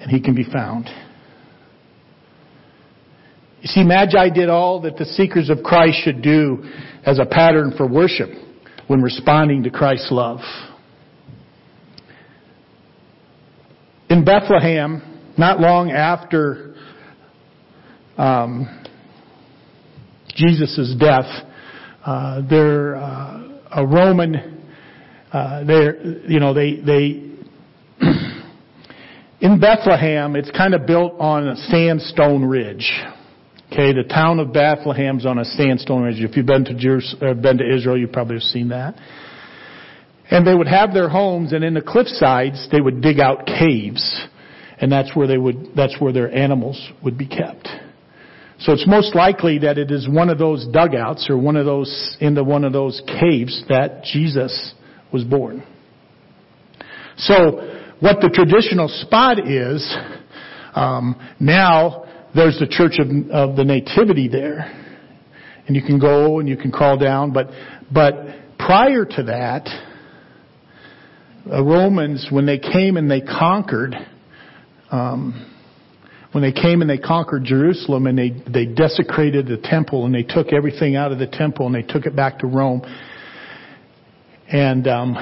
And 0.00 0.10
he 0.10 0.20
can 0.20 0.34
be 0.34 0.44
found. 0.44 0.88
You 3.60 3.68
see, 3.68 3.84
Magi 3.84 4.30
did 4.30 4.48
all 4.48 4.80
that 4.82 4.96
the 4.96 5.04
seekers 5.04 5.48
of 5.48 5.62
Christ 5.62 5.98
should 6.02 6.20
do 6.20 6.64
as 7.06 7.20
a 7.20 7.24
pattern 7.24 7.72
for 7.76 7.86
worship 7.88 8.30
when 8.88 9.02
responding 9.02 9.62
to 9.62 9.70
Christ's 9.70 10.10
love. 10.10 10.40
In 14.10 14.24
Bethlehem, 14.24 15.00
not 15.38 15.60
long 15.60 15.92
after 15.92 16.74
um, 18.18 18.84
Jesus' 20.34 20.94
death, 20.98 21.46
uh, 22.04 22.42
there 22.50 22.96
uh, 22.96 23.48
a 23.70 23.86
Roman 23.86 24.61
uh, 25.32 25.64
they 25.64 25.88
you 26.28 26.40
know, 26.40 26.52
they, 26.52 26.76
they, 26.76 27.30
in 29.40 29.58
Bethlehem, 29.60 30.36
it's 30.36 30.50
kind 30.50 30.74
of 30.74 30.86
built 30.86 31.14
on 31.18 31.48
a 31.48 31.56
sandstone 31.56 32.44
ridge. 32.44 32.92
Okay, 33.72 33.94
the 33.94 34.04
town 34.06 34.38
of 34.38 34.52
Bethlehem's 34.52 35.24
on 35.24 35.38
a 35.38 35.46
sandstone 35.46 36.02
ridge. 36.02 36.20
If 36.20 36.36
you've 36.36 36.44
been 36.44 36.66
to 36.66 36.74
Jerusalem, 36.74 37.38
uh, 37.38 37.40
been 37.40 37.56
to 37.58 37.74
Israel, 37.74 37.96
you 37.96 38.06
probably 38.06 38.36
have 38.36 38.42
seen 38.42 38.68
that. 38.68 38.94
And 40.30 40.46
they 40.46 40.54
would 40.54 40.68
have 40.68 40.92
their 40.92 41.08
homes, 41.08 41.54
and 41.54 41.64
in 41.64 41.72
the 41.72 41.80
cliff 41.80 42.08
sides, 42.08 42.68
they 42.70 42.82
would 42.82 43.00
dig 43.00 43.18
out 43.18 43.46
caves. 43.46 44.26
and 44.78 44.92
that's 44.92 45.16
where 45.16 45.26
they 45.26 45.38
would, 45.38 45.74
that's 45.74 45.98
where 45.98 46.12
their 46.12 46.30
animals 46.34 46.90
would 47.02 47.16
be 47.16 47.26
kept. 47.26 47.68
So 48.58 48.72
it's 48.72 48.86
most 48.86 49.14
likely 49.14 49.58
that 49.60 49.78
it 49.78 49.90
is 49.90 50.08
one 50.08 50.28
of 50.28 50.38
those 50.38 50.66
dugouts 50.66 51.30
or 51.30 51.38
one 51.38 51.56
of 51.56 51.64
those, 51.64 52.16
into 52.20 52.44
one 52.44 52.64
of 52.64 52.72
those 52.72 53.00
caves 53.06 53.64
that 53.68 54.04
Jesus 54.04 54.74
was 55.12 55.24
born. 55.24 55.64
So 57.16 57.78
what 58.00 58.20
the 58.20 58.30
traditional 58.32 58.88
spot 58.88 59.38
is, 59.48 59.96
um, 60.74 61.16
now 61.38 62.04
there's 62.34 62.58
the 62.58 62.66
Church 62.66 62.98
of, 62.98 63.08
of 63.30 63.56
the 63.56 63.64
Nativity 63.64 64.28
there. 64.28 64.78
And 65.66 65.76
you 65.76 65.82
can 65.82 66.00
go 66.00 66.40
and 66.40 66.48
you 66.48 66.56
can 66.56 66.72
crawl 66.72 66.98
down, 66.98 67.32
but, 67.32 67.48
but 67.92 68.14
prior 68.58 69.04
to 69.04 69.22
that, 69.24 69.68
the 71.46 71.62
Romans, 71.62 72.26
when 72.30 72.46
they 72.46 72.58
came 72.58 72.96
and 72.96 73.10
they 73.10 73.20
conquered, 73.20 73.94
um, 74.90 75.48
when 76.32 76.42
they 76.42 76.52
came 76.52 76.80
and 76.80 76.90
they 76.90 76.98
conquered 76.98 77.44
Jerusalem 77.44 78.06
and 78.06 78.18
they, 78.18 78.30
they 78.30 78.66
desecrated 78.66 79.46
the 79.46 79.58
temple 79.58 80.06
and 80.06 80.14
they 80.14 80.22
took 80.22 80.52
everything 80.52 80.96
out 80.96 81.12
of 81.12 81.18
the 81.18 81.26
temple 81.26 81.66
and 81.66 81.74
they 81.74 81.82
took 81.82 82.06
it 82.06 82.16
back 82.16 82.38
to 82.40 82.46
Rome. 82.46 82.82
And 84.52 84.86
um, 84.86 85.16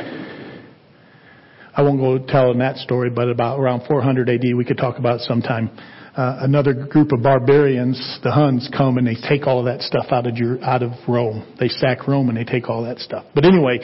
I 1.77 1.83
won't 1.83 2.01
go 2.01 2.19
telling 2.19 2.59
that 2.59 2.79
story, 2.79 3.11
but 3.11 3.29
about 3.29 3.61
around 3.61 3.87
400 3.87 4.29
AD, 4.29 4.43
we 4.57 4.65
could 4.65 4.77
talk 4.77 4.99
about 4.99 5.21
sometime. 5.21 5.71
Uh, 6.17 6.39
another 6.41 6.75
group 6.75 7.13
of 7.13 7.23
barbarians, 7.23 8.19
the 8.25 8.33
Huns, 8.33 8.69
come 8.77 8.99
and 8.99 9.07
they 9.07 9.15
take 9.29 9.47
all 9.47 9.61
of 9.61 9.67
that 9.67 9.83
stuff 9.83 10.07
out 10.11 10.27
of 10.27 10.35
out 10.63 10.83
of 10.83 10.91
Rome. 11.07 11.57
They 11.61 11.69
sack 11.69 12.09
Rome 12.09 12.29
and 12.29 12.37
they 12.37 12.43
take 12.43 12.69
all 12.69 12.83
that 12.83 12.99
stuff. 12.99 13.25
But 13.33 13.45
anyway, 13.45 13.79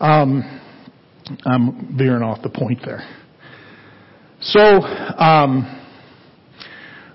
um, 0.00 0.60
I'm 1.46 1.96
veering 1.96 2.24
off 2.24 2.42
the 2.42 2.50
point 2.50 2.80
there. 2.84 3.08
So, 4.40 4.58
um, 4.58 5.80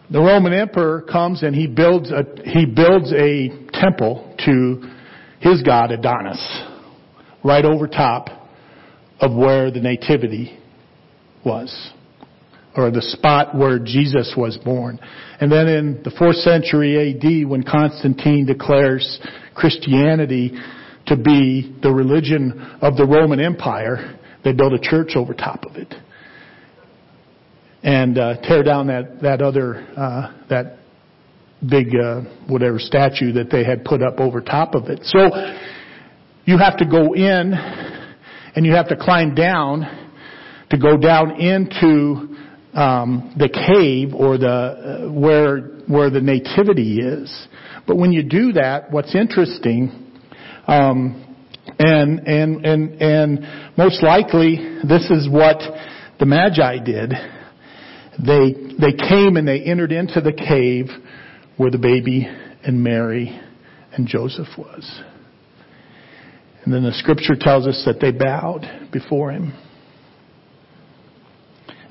the 0.09 0.19
Roman 0.19 0.53
emperor 0.53 1.01
comes 1.01 1.43
and 1.43 1.53
he 1.53 1.67
builds 1.67 2.11
a, 2.11 2.23
he 2.45 2.65
builds 2.65 3.11
a 3.11 3.49
temple 3.73 4.37
to 4.45 4.89
his 5.41 5.61
god 5.63 5.91
Adonis 5.91 6.69
right 7.43 7.65
over 7.65 7.87
top 7.87 8.27
of 9.19 9.35
where 9.35 9.71
the 9.71 9.79
nativity 9.79 10.57
was 11.45 11.91
or 12.75 12.89
the 12.89 13.01
spot 13.01 13.55
where 13.55 13.79
Jesus 13.79 14.33
was 14.35 14.57
born. 14.57 14.99
And 15.39 15.51
then 15.51 15.67
in 15.67 16.03
the 16.03 16.09
4th 16.09 16.41
century 16.43 17.11
AD 17.11 17.49
when 17.49 17.63
Constantine 17.63 18.45
declares 18.45 19.19
Christianity 19.53 20.53
to 21.07 21.15
be 21.15 21.77
the 21.83 21.91
religion 21.91 22.77
of 22.81 22.95
the 22.95 23.05
Roman 23.05 23.39
Empire, 23.39 24.19
they 24.43 24.53
build 24.53 24.73
a 24.73 24.79
church 24.79 25.11
over 25.15 25.33
top 25.33 25.65
of 25.65 25.75
it. 25.75 25.93
And 27.83 28.17
uh, 28.17 28.41
tear 28.41 28.63
down 28.63 28.87
that, 28.87 29.21
that 29.21 29.41
other, 29.41 29.85
uh, 29.97 30.33
that 30.49 30.77
big, 31.69 31.87
uh, 31.95 32.21
whatever 32.47 32.79
statue 32.79 33.33
that 33.33 33.49
they 33.51 33.63
had 33.63 33.83
put 33.83 34.01
up 34.01 34.19
over 34.19 34.41
top 34.41 34.73
of 34.73 34.85
it. 34.85 34.99
So, 35.03 35.19
you 36.45 36.57
have 36.57 36.77
to 36.77 36.85
go 36.85 37.13
in 37.13 37.53
and 38.55 38.65
you 38.65 38.73
have 38.73 38.89
to 38.89 38.95
climb 38.95 39.35
down 39.35 40.03
to 40.69 40.77
go 40.77 40.97
down 40.97 41.39
into 41.39 42.35
um, 42.73 43.33
the 43.37 43.49
cave 43.49 44.13
or 44.13 44.37
the 44.37 44.47
uh, 44.47 45.11
where 45.11 45.59
where 45.87 46.09
the 46.09 46.21
nativity 46.21 46.99
is. 46.99 47.47
But 47.85 47.97
when 47.97 48.11
you 48.11 48.23
do 48.23 48.53
that, 48.53 48.91
what's 48.91 49.15
interesting, 49.15 50.19
um, 50.67 51.37
and 51.79 52.27
and 52.27 52.65
and 52.65 53.01
and 53.01 53.77
most 53.77 54.03
likely 54.03 54.55
this 54.87 55.09
is 55.11 55.29
what 55.29 55.57
the 56.19 56.25
Magi 56.25 56.79
did. 56.83 57.13
They 58.19 58.53
they 58.79 58.93
came 58.93 59.37
and 59.37 59.47
they 59.47 59.61
entered 59.61 59.91
into 59.91 60.21
the 60.21 60.33
cave 60.33 60.87
where 61.57 61.71
the 61.71 61.77
baby 61.77 62.27
and 62.63 62.83
Mary 62.83 63.39
and 63.91 64.07
Joseph 64.07 64.47
was. 64.57 65.03
And 66.63 66.73
then 66.73 66.83
the 66.83 66.93
scripture 66.93 67.35
tells 67.37 67.67
us 67.67 67.83
that 67.85 67.99
they 67.99 68.11
bowed 68.11 68.89
before 68.91 69.31
him. 69.31 69.53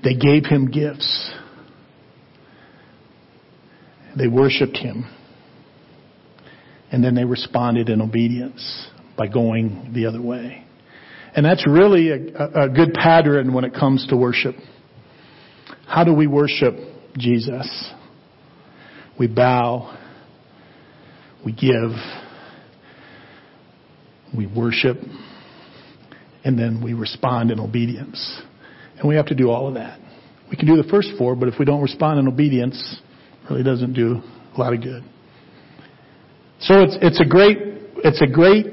They 0.03 0.15
gave 0.15 0.47
him 0.47 0.71
gifts. 0.71 1.33
They 4.17 4.29
worshiped 4.29 4.77
him. 4.77 5.07
And 6.91 7.03
then 7.03 7.15
they 7.15 7.25
responded 7.25 7.89
in 7.89 8.01
obedience 8.01 8.89
by 9.17 9.27
going 9.29 9.93
the 9.95 10.07
other 10.07 10.21
way. 10.21 10.65
And 11.35 11.47
that's 11.47 11.67
really 11.67 12.11
a, 12.11 12.65
a, 12.65 12.69
good 12.69 12.93
pattern 12.93 13.55
when 13.55 13.65
it 13.65 13.73
comes 13.73 14.07
to 14.09 14.17
worship. 14.17 14.55
How 15.87 16.05
do 16.05 16.13
we 16.13 16.27
worship 16.27 16.75
Jesus? 17.17 17.91
We 19.19 19.29
bow. 19.29 19.99
We 21.45 21.53
give. 21.53 21.91
We 24.37 24.47
worship. 24.47 24.99
And 26.45 26.59
then 26.59 26.83
we 26.83 26.95
respond 26.95 27.51
in 27.51 27.61
obedience. 27.61 28.43
And 28.99 29.09
we 29.09 29.15
have 29.17 29.27
to 29.27 29.35
do 29.35 29.51
all 29.51 29.69
of 29.69 29.75
that. 29.75 30.01
We 30.51 30.57
can 30.57 30.67
do 30.67 30.77
the 30.77 30.89
first 30.89 31.11
four, 31.17 31.35
but 31.35 31.49
if 31.49 31.55
we 31.59 31.65
don't 31.65 31.83
respond 31.83 32.19
in 32.19 32.29
obedience, 32.29 33.01
it 33.43 33.51
really 33.51 33.63
doesn't 33.63 33.95
do 33.95 34.21
a 34.55 34.61
lot 34.61 34.75
of 34.75 34.83
good. 34.83 35.03
So 36.61 36.83
it's, 36.83 36.97
it's 37.01 37.21
a 37.21 37.25
great, 37.25 37.59
it's 38.05 38.21
a 38.23 38.27
great 38.27 38.67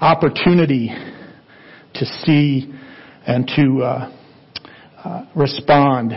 opportunity 0.00 0.90
to 1.94 2.06
see 2.24 2.72
and 3.26 3.50
to 3.56 3.82
uh, 3.82 4.16
uh, 5.04 5.26
respond 5.34 6.12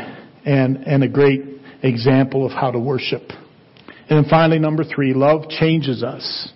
and, 0.45 0.77
and 0.85 1.03
a 1.03 1.09
great 1.09 1.41
example 1.83 2.45
of 2.45 2.51
how 2.51 2.71
to 2.71 2.79
worship. 2.79 3.23
And 4.09 4.23
then 4.23 4.29
finally, 4.29 4.59
number 4.59 4.83
three, 4.83 5.13
love 5.13 5.49
changes 5.49 6.03
us. 6.03 6.51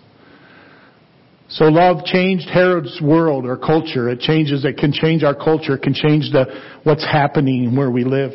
So 1.54 1.66
love 1.66 2.04
changed 2.06 2.48
Herod's 2.48 2.98
world 3.02 3.44
or 3.44 3.58
culture. 3.58 4.08
It 4.08 4.20
changes, 4.20 4.64
it 4.64 4.78
can 4.78 4.90
change 4.90 5.22
our 5.22 5.34
culture. 5.34 5.74
It 5.74 5.82
can 5.82 5.92
change 5.92 6.30
the, 6.32 6.46
what's 6.82 7.04
happening 7.04 7.76
where 7.76 7.90
we 7.90 8.04
live. 8.04 8.32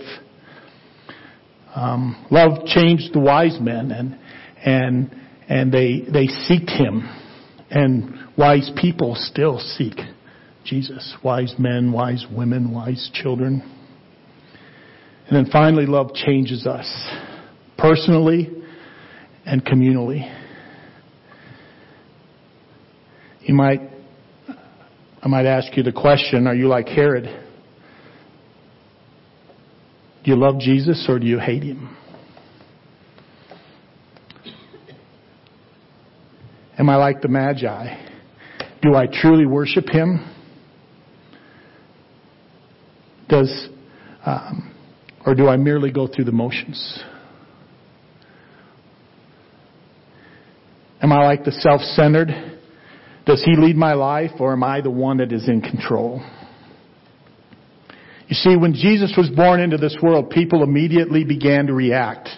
Um, 1.76 2.28
love 2.30 2.66
changed 2.66 3.14
the 3.14 3.20
wise 3.20 3.58
men 3.60 3.92
and, 3.92 4.20
and, 4.64 5.22
and 5.50 5.72
they, 5.72 6.02
they 6.02 6.28
seeked 6.28 6.70
him. 6.70 7.10
And 7.72 8.38
wise 8.38 8.72
people 8.80 9.16
still 9.16 9.58
seek 9.58 9.96
Jesus. 10.64 11.16
Wise 11.24 11.56
men, 11.58 11.92
wise 11.92 12.24
women, 12.32 12.72
wise 12.72 13.10
children. 13.16 13.64
And 15.28 15.36
then 15.36 15.52
finally, 15.52 15.88
love 15.88 16.14
changes 16.14 16.68
us 16.68 16.88
personally 17.80 18.52
and 19.44 19.66
communally. 19.66 20.47
You 23.48 23.54
might, 23.54 23.80
I 25.24 25.28
might 25.30 25.46
ask 25.46 25.76
you 25.78 25.82
the 25.82 25.94
question, 25.94 26.48
are 26.48 26.54
you 26.54 26.68
like 26.68 26.90
Herod? 26.90 27.24
Do 30.26 30.32
you 30.32 30.36
love 30.36 30.60
Jesus 30.60 31.06
or 31.08 31.18
do 31.18 31.26
you 31.26 31.40
hate 31.40 31.64
him? 31.64 31.96
Am 36.78 36.90
I 36.90 36.98
like 36.98 37.22
the 37.22 37.30
Magi? 37.30 37.96
Do 38.82 38.96
I 38.96 39.08
truly 39.08 39.46
worship 39.46 39.88
him? 39.88 40.30
Does, 43.30 43.70
um, 44.26 44.76
or 45.26 45.36
do 45.36 45.48
I 45.48 45.56
merely 45.56 45.90
go 45.90 46.06
through 46.06 46.26
the 46.26 46.34
motions? 46.34 47.02
Am 51.02 51.14
I 51.14 51.24
like 51.24 51.46
the 51.46 51.54
self-centered? 51.54 52.57
Does 53.28 53.44
he 53.44 53.56
lead 53.58 53.76
my 53.76 53.94
life 53.94 54.32
or 54.40 54.54
am 54.54 54.64
I 54.64 54.80
the 54.80 54.90
one 54.90 55.18
that 55.18 55.34
is 55.34 55.50
in 55.50 55.62
control? 55.62 56.26
You 58.28 58.36
see, 58.36 58.56
when 58.56 58.74
Jesus 58.74 59.14
was 59.18 59.30
born 59.30 59.60
into 59.60 59.78
this 59.78 59.98
world, 60.02 60.30
people 60.30 60.64
immediately 60.64 61.26
began 61.26 61.68
to 61.68 61.74
react. 61.74 62.30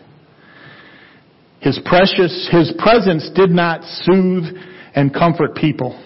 His 1.62 1.80
precious, 1.86 2.50
his 2.52 2.74
presence 2.80 3.30
did 3.36 3.52
not 3.52 3.84
soothe 3.84 4.46
and 4.96 5.14
comfort 5.14 5.56
people. 5.56 6.04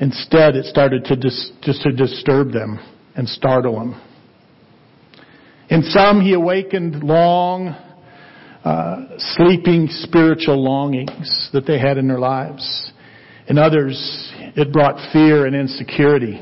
Instead, 0.00 0.56
it 0.56 0.64
started 0.64 1.04
to 1.04 1.16
dis, 1.16 1.52
just 1.62 1.82
to 1.82 1.92
disturb 1.92 2.52
them 2.52 2.80
and 3.14 3.28
startle 3.28 3.78
them. 3.78 4.00
In 5.68 5.82
some, 5.82 6.20
he 6.20 6.34
awakened 6.34 7.04
long, 7.04 7.68
uh, 8.64 8.96
sleeping 9.18 9.86
spiritual 9.90 10.62
longings 10.62 11.50
that 11.52 11.66
they 11.66 11.78
had 11.78 11.98
in 11.98 12.08
their 12.08 12.18
lives. 12.18 12.92
In 13.52 13.58
others, 13.58 14.32
it 14.56 14.72
brought 14.72 15.12
fear 15.12 15.44
and 15.44 15.54
insecurity. 15.54 16.40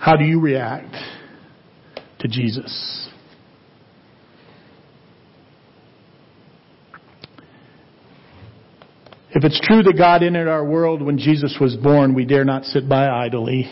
How 0.00 0.16
do 0.16 0.24
you 0.24 0.40
react 0.40 0.96
to 2.18 2.26
Jesus? 2.26 3.08
If 9.30 9.44
it's 9.44 9.60
true 9.62 9.84
that 9.84 9.94
God 9.96 10.24
entered 10.24 10.48
our 10.48 10.64
world 10.64 11.00
when 11.02 11.18
Jesus 11.18 11.56
was 11.60 11.76
born, 11.76 12.16
we 12.16 12.24
dare 12.24 12.44
not 12.44 12.64
sit 12.64 12.88
by 12.88 13.06
idly 13.06 13.70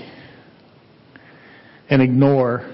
and 1.91 2.01
ignore 2.01 2.73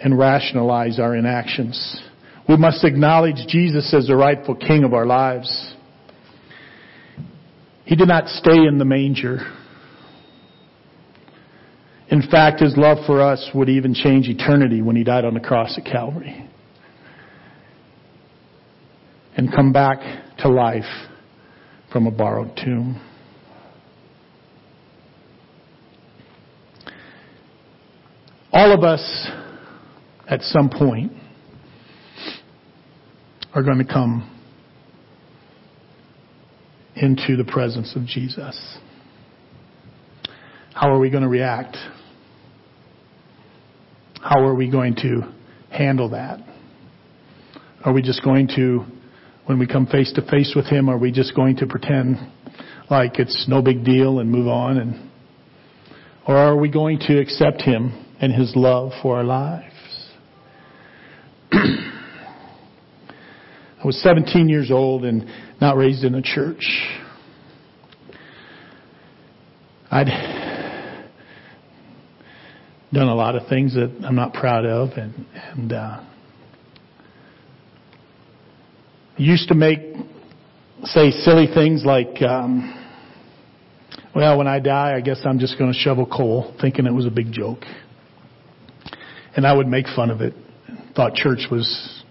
and 0.00 0.18
rationalize 0.18 1.00
our 1.00 1.16
inactions. 1.16 2.02
We 2.48 2.56
must 2.56 2.82
acknowledge 2.82 3.46
Jesus 3.46 3.92
as 3.92 4.06
the 4.06 4.16
rightful 4.16 4.54
king 4.54 4.82
of 4.82 4.94
our 4.94 5.04
lives. 5.04 5.74
He 7.84 7.94
did 7.94 8.08
not 8.08 8.28
stay 8.28 8.66
in 8.66 8.78
the 8.78 8.86
manger. 8.86 9.40
In 12.10 12.22
fact, 12.22 12.60
his 12.60 12.74
love 12.76 12.98
for 13.06 13.20
us 13.20 13.50
would 13.54 13.68
even 13.68 13.92
change 13.92 14.28
eternity 14.28 14.80
when 14.80 14.96
he 14.96 15.04
died 15.04 15.26
on 15.26 15.34
the 15.34 15.40
cross 15.40 15.76
at 15.76 15.84
Calvary. 15.84 16.48
And 19.36 19.52
come 19.54 19.72
back 19.72 19.98
to 20.38 20.48
life 20.48 20.84
from 21.92 22.06
a 22.06 22.10
borrowed 22.10 22.56
tomb. 22.56 23.00
All 28.52 28.72
of 28.72 28.82
us, 28.82 29.28
at 30.26 30.40
some 30.42 30.70
point, 30.70 31.12
are 33.58 33.62
going 33.64 33.84
to 33.84 33.92
come 33.92 34.22
into 36.94 37.36
the 37.36 37.42
presence 37.44 37.96
of 37.96 38.06
Jesus. 38.06 38.78
How 40.72 40.92
are 40.92 41.00
we 41.00 41.10
going 41.10 41.24
to 41.24 41.28
react? 41.28 41.76
How 44.22 44.44
are 44.44 44.54
we 44.54 44.70
going 44.70 44.94
to 44.96 45.22
handle 45.70 46.10
that? 46.10 46.38
Are 47.84 47.92
we 47.92 48.00
just 48.00 48.22
going 48.22 48.46
to, 48.54 48.84
when 49.46 49.58
we 49.58 49.66
come 49.66 49.86
face 49.86 50.12
to 50.12 50.22
face 50.30 50.52
with 50.54 50.66
Him, 50.66 50.88
are 50.88 50.98
we 50.98 51.10
just 51.10 51.34
going 51.34 51.56
to 51.56 51.66
pretend 51.66 52.16
like 52.88 53.18
it's 53.18 53.46
no 53.48 53.60
big 53.60 53.84
deal 53.84 54.20
and 54.20 54.30
move 54.30 54.46
on 54.46 54.76
and, 54.76 55.10
or 56.28 56.36
are 56.36 56.56
we 56.56 56.70
going 56.70 57.00
to 57.00 57.18
accept 57.18 57.62
Him 57.62 58.06
and 58.20 58.32
His 58.32 58.52
love 58.54 58.92
for 59.02 59.16
our 59.16 59.24
lives? 59.24 59.74
I 63.80 63.86
was 63.86 64.00
17 64.02 64.48
years 64.48 64.72
old 64.72 65.04
and 65.04 65.24
not 65.60 65.76
raised 65.76 66.02
in 66.02 66.16
a 66.16 66.22
church. 66.22 66.66
I'd 69.88 70.06
done 72.92 73.08
a 73.08 73.14
lot 73.14 73.36
of 73.36 73.46
things 73.48 73.74
that 73.74 73.94
I'm 74.04 74.16
not 74.16 74.32
proud 74.32 74.66
of 74.66 74.90
and, 74.92 75.26
and, 75.32 75.72
uh, 75.72 76.04
used 79.16 79.48
to 79.48 79.54
make, 79.54 79.80
say 80.82 81.12
silly 81.12 81.46
things 81.52 81.84
like, 81.84 82.20
um, 82.22 82.74
well, 84.14 84.38
when 84.38 84.48
I 84.48 84.58
die, 84.58 84.94
I 84.96 85.00
guess 85.00 85.20
I'm 85.24 85.38
just 85.38 85.56
going 85.56 85.72
to 85.72 85.78
shovel 85.78 86.06
coal, 86.06 86.52
thinking 86.60 86.86
it 86.86 86.94
was 86.94 87.06
a 87.06 87.10
big 87.10 87.30
joke. 87.30 87.60
And 89.36 89.46
I 89.46 89.52
would 89.52 89.68
make 89.68 89.86
fun 89.94 90.10
of 90.10 90.20
it. 90.20 90.34
Thought 90.96 91.14
church 91.14 91.46
was 91.50 92.02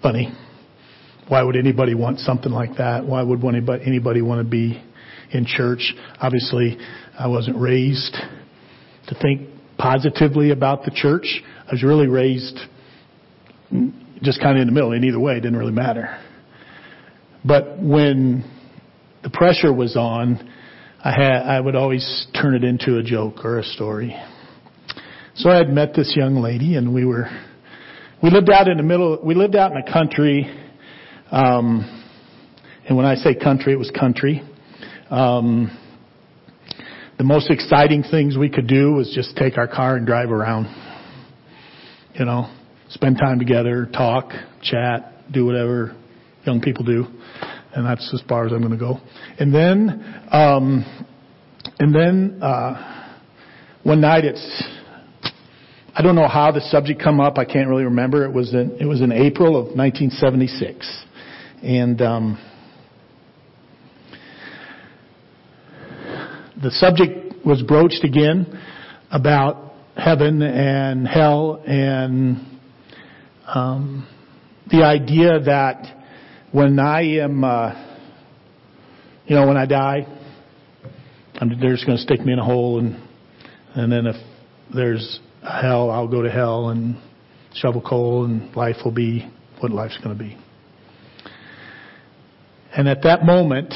funny. 0.00 0.32
Why 1.28 1.42
would 1.42 1.56
anybody 1.56 1.94
want 1.94 2.18
something 2.20 2.52
like 2.52 2.76
that? 2.76 3.06
Why 3.06 3.22
would 3.22 3.42
anybody, 3.44 3.84
anybody 3.86 4.22
want 4.22 4.44
to 4.44 4.50
be 4.50 4.82
in 5.30 5.46
church? 5.46 5.94
Obviously, 6.20 6.76
I 7.18 7.28
wasn't 7.28 7.56
raised 7.56 8.16
to 9.08 9.14
think 9.20 9.48
positively 9.78 10.50
about 10.50 10.84
the 10.84 10.90
church. 10.90 11.42
I 11.66 11.72
was 11.72 11.82
really 11.82 12.08
raised 12.08 12.58
just 14.22 14.40
kind 14.40 14.56
of 14.56 14.62
in 14.62 14.66
the 14.66 14.72
middle. 14.72 14.92
In 14.92 15.04
either 15.04 15.18
way, 15.18 15.34
it 15.36 15.40
didn't 15.40 15.58
really 15.58 15.72
matter. 15.72 16.20
But 17.44 17.78
when 17.78 18.44
the 19.22 19.30
pressure 19.30 19.72
was 19.72 19.96
on, 19.96 20.50
I 21.02 21.10
had, 21.10 21.42
I 21.42 21.60
would 21.60 21.74
always 21.74 22.26
turn 22.40 22.54
it 22.54 22.64
into 22.64 22.98
a 22.98 23.02
joke 23.02 23.44
or 23.44 23.58
a 23.58 23.64
story. 23.64 24.16
So 25.36 25.50
I 25.50 25.56
had 25.56 25.68
met 25.68 25.94
this 25.94 26.14
young 26.16 26.36
lady 26.36 26.76
and 26.76 26.94
we 26.94 27.04
were, 27.04 27.28
we 28.22 28.30
lived 28.30 28.50
out 28.50 28.68
in 28.68 28.76
the 28.76 28.82
middle, 28.82 29.18
we 29.22 29.34
lived 29.34 29.56
out 29.56 29.72
in 29.72 29.82
the 29.84 29.92
country, 29.92 30.63
um, 31.30 32.02
and 32.86 32.96
when 32.96 33.06
I 33.06 33.14
say 33.14 33.34
country, 33.34 33.72
it 33.72 33.78
was 33.78 33.90
country. 33.90 34.42
Um, 35.10 35.76
the 37.16 37.24
most 37.24 37.50
exciting 37.50 38.02
things 38.02 38.36
we 38.36 38.50
could 38.50 38.66
do 38.66 38.92
was 38.92 39.12
just 39.14 39.36
take 39.36 39.56
our 39.56 39.68
car 39.68 39.96
and 39.96 40.06
drive 40.06 40.30
around. 40.30 40.66
You 42.14 42.24
know, 42.24 42.52
spend 42.90 43.18
time 43.18 43.38
together, 43.38 43.86
talk, 43.92 44.30
chat, 44.62 45.32
do 45.32 45.46
whatever 45.46 45.96
young 46.44 46.60
people 46.60 46.84
do. 46.84 47.06
And 47.74 47.86
that's 47.86 48.08
as 48.12 48.22
far 48.28 48.46
as 48.46 48.52
I'm 48.52 48.60
going 48.60 48.72
to 48.72 48.78
go. 48.78 49.00
And 49.38 49.52
then, 49.52 50.22
um, 50.30 51.06
and 51.78 51.94
then, 51.94 52.40
uh, 52.42 53.10
one 53.82 54.00
night 54.00 54.24
it's, 54.24 54.64
I 55.94 56.02
don't 56.02 56.14
know 56.14 56.28
how 56.28 56.52
the 56.52 56.60
subject 56.60 57.02
come 57.02 57.20
up. 57.20 57.36
I 57.38 57.44
can't 57.44 57.68
really 57.68 57.84
remember. 57.84 58.24
It 58.24 58.32
was 58.32 58.54
in, 58.54 58.76
it 58.80 58.86
was 58.86 59.00
in 59.00 59.12
April 59.12 59.56
of 59.56 59.76
1976. 59.76 61.04
And, 61.64 62.00
um, 62.02 62.38
the 66.62 66.70
subject 66.70 67.44
was 67.44 67.62
broached 67.62 68.04
again 68.04 68.60
about 69.10 69.72
heaven 69.96 70.42
and 70.42 71.08
hell 71.08 71.62
and 71.66 72.58
um, 73.46 74.06
the 74.70 74.82
idea 74.82 75.40
that 75.40 76.04
when 76.52 76.78
I 76.78 77.18
am, 77.18 77.44
uh, 77.44 77.72
you 79.26 79.36
know, 79.36 79.46
when 79.46 79.56
I 79.56 79.66
die, 79.66 80.06
I'm, 81.34 81.48
they're 81.60 81.72
just 81.72 81.86
going 81.86 81.96
to 81.96 82.02
stick 82.02 82.20
me 82.20 82.32
in 82.32 82.38
a 82.38 82.44
hole, 82.44 82.78
and 82.78 82.96
and 83.74 83.90
then 83.90 84.06
if 84.06 84.16
there's 84.72 85.18
hell, 85.42 85.90
I'll 85.90 86.08
go 86.08 86.22
to 86.22 86.30
hell 86.30 86.68
and 86.68 86.96
shovel 87.54 87.80
coal, 87.80 88.24
and 88.24 88.54
life 88.54 88.76
will 88.84 88.92
be 88.92 89.30
what 89.60 89.72
life's 89.72 89.98
going 89.98 90.16
to 90.16 90.22
be. 90.22 90.43
And 92.76 92.88
at 92.88 93.02
that 93.04 93.24
moment, 93.24 93.72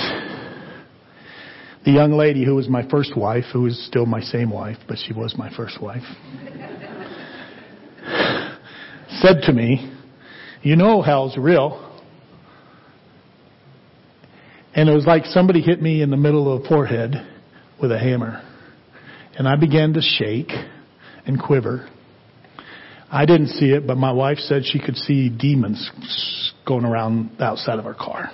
the 1.85 1.93
young 1.93 2.13
lady 2.13 2.45
who 2.45 2.57
was 2.57 2.69
my 2.69 2.89
first 2.89 3.17
wife, 3.17 3.45
who 3.53 3.67
is 3.67 3.87
still 3.87 4.07
my 4.07 4.21
same 4.21 4.51
wife, 4.51 4.79
but 4.89 4.99
she 4.99 5.13
was 5.13 5.37
my 5.39 5.55
first 5.55 5.81
wife, 5.81 6.03
said 9.21 9.43
to 9.43 9.53
me, 9.53 9.97
You 10.63 10.75
know 10.75 11.01
hell's 11.01 11.37
real. 11.39 11.85
And 14.75 14.89
it 14.89 14.93
was 14.93 15.07
like 15.07 15.25
somebody 15.27 15.61
hit 15.61 15.81
me 15.81 16.03
in 16.03 16.11
the 16.11 16.17
middle 16.17 16.53
of 16.53 16.63
the 16.63 16.69
forehead 16.69 17.15
with 17.81 17.93
a 17.93 17.99
hammer. 17.99 18.43
And 19.37 19.47
I 19.47 19.55
began 19.55 19.93
to 19.93 20.01
shake 20.03 20.51
and 21.25 21.41
quiver. 21.41 21.89
I 23.11 23.27
didn't 23.27 23.49
see 23.49 23.67
it, 23.67 23.87
but 23.87 23.97
my 23.97 24.13
wife 24.13 24.39
said 24.39 24.65
she 24.65 24.81
could 24.81 24.97
see 24.97 25.29
demons 25.31 25.89
going 26.67 26.85
around 26.85 27.31
the 27.39 27.45
outside 27.45 27.79
of 27.79 27.87
our 27.87 27.95
car. 27.95 28.31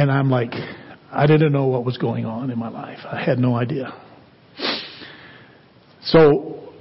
And 0.00 0.10
I'm 0.10 0.30
like, 0.30 0.54
I 1.12 1.26
didn't 1.26 1.52
know 1.52 1.66
what 1.66 1.84
was 1.84 1.98
going 1.98 2.24
on 2.24 2.50
in 2.50 2.58
my 2.58 2.70
life. 2.70 3.00
I 3.04 3.22
had 3.22 3.38
no 3.38 3.54
idea. 3.54 3.92
So 6.04 6.72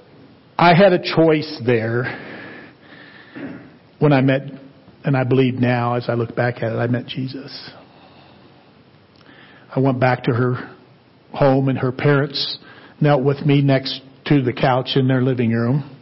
I 0.58 0.74
had 0.74 0.94
a 0.94 1.00
choice 1.00 1.62
there 1.66 2.18
when 4.00 4.14
I 4.14 4.22
met, 4.22 4.44
and 5.04 5.18
I 5.18 5.26
believe 5.26 5.56
now 5.56 5.96
as 5.96 6.06
I 6.08 6.14
look 6.14 6.34
back 6.34 6.64
at 6.64 6.72
it, 6.72 6.78
I 6.78 6.88
met 6.88 7.08
Jesus. 7.08 7.72
I 9.76 9.82
went 9.82 10.00
back 10.00 10.24
to 10.24 10.32
her 10.32 10.74
home 11.34 11.68
and 11.68 11.78
her 11.78 11.92
parents 11.92 12.58
knelt 13.02 13.22
with 13.22 13.46
me 13.46 13.62
next 13.62 14.00
to 14.28 14.42
the 14.42 14.54
couch 14.54 14.92
in 14.96 15.10
their 15.10 15.22
living 15.22 15.52
room. 15.52 15.94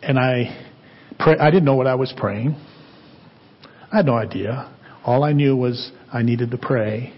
And 0.00 0.18
I, 0.18 0.66
pray, 1.18 1.36
I 1.38 1.50
didn't 1.50 1.66
know 1.66 1.76
what 1.76 1.86
I 1.86 1.94
was 1.94 2.14
praying. 2.16 2.56
I 3.92 3.98
had 3.98 4.06
no 4.06 4.14
idea. 4.14 4.72
All 5.06 5.22
I 5.22 5.32
knew 5.32 5.56
was 5.56 5.92
I 6.12 6.22
needed 6.22 6.50
to 6.50 6.58
pray 6.58 7.12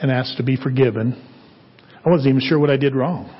and 0.00 0.08
ask 0.08 0.36
to 0.36 0.44
be 0.44 0.56
forgiven. 0.56 1.20
I 2.04 2.08
wasn't 2.08 2.28
even 2.28 2.40
sure 2.48 2.60
what 2.60 2.70
I 2.70 2.76
did 2.76 2.94
wrong, 2.94 3.34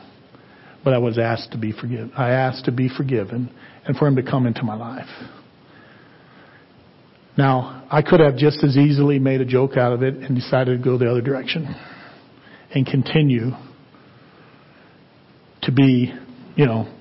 but 0.82 0.92
I 0.92 0.98
was 0.98 1.16
asked 1.16 1.52
to 1.52 1.58
be 1.58 1.70
forgiven. 1.70 2.10
I 2.16 2.30
asked 2.30 2.64
to 2.64 2.72
be 2.72 2.88
forgiven 2.88 3.54
and 3.86 3.96
for 3.96 4.08
him 4.08 4.16
to 4.16 4.22
come 4.24 4.48
into 4.48 4.64
my 4.64 4.74
life. 4.74 5.08
Now, 7.38 7.86
I 7.88 8.02
could 8.02 8.18
have 8.18 8.36
just 8.36 8.64
as 8.64 8.76
easily 8.76 9.20
made 9.20 9.40
a 9.40 9.44
joke 9.44 9.76
out 9.76 9.92
of 9.92 10.02
it 10.02 10.14
and 10.14 10.34
decided 10.34 10.78
to 10.78 10.84
go 10.84 10.98
the 10.98 11.08
other 11.08 11.20
direction 11.20 11.72
and 12.74 12.84
continue 12.84 13.52
to 15.62 15.70
be, 15.70 16.12
you 16.56 16.66
know, 16.66 16.92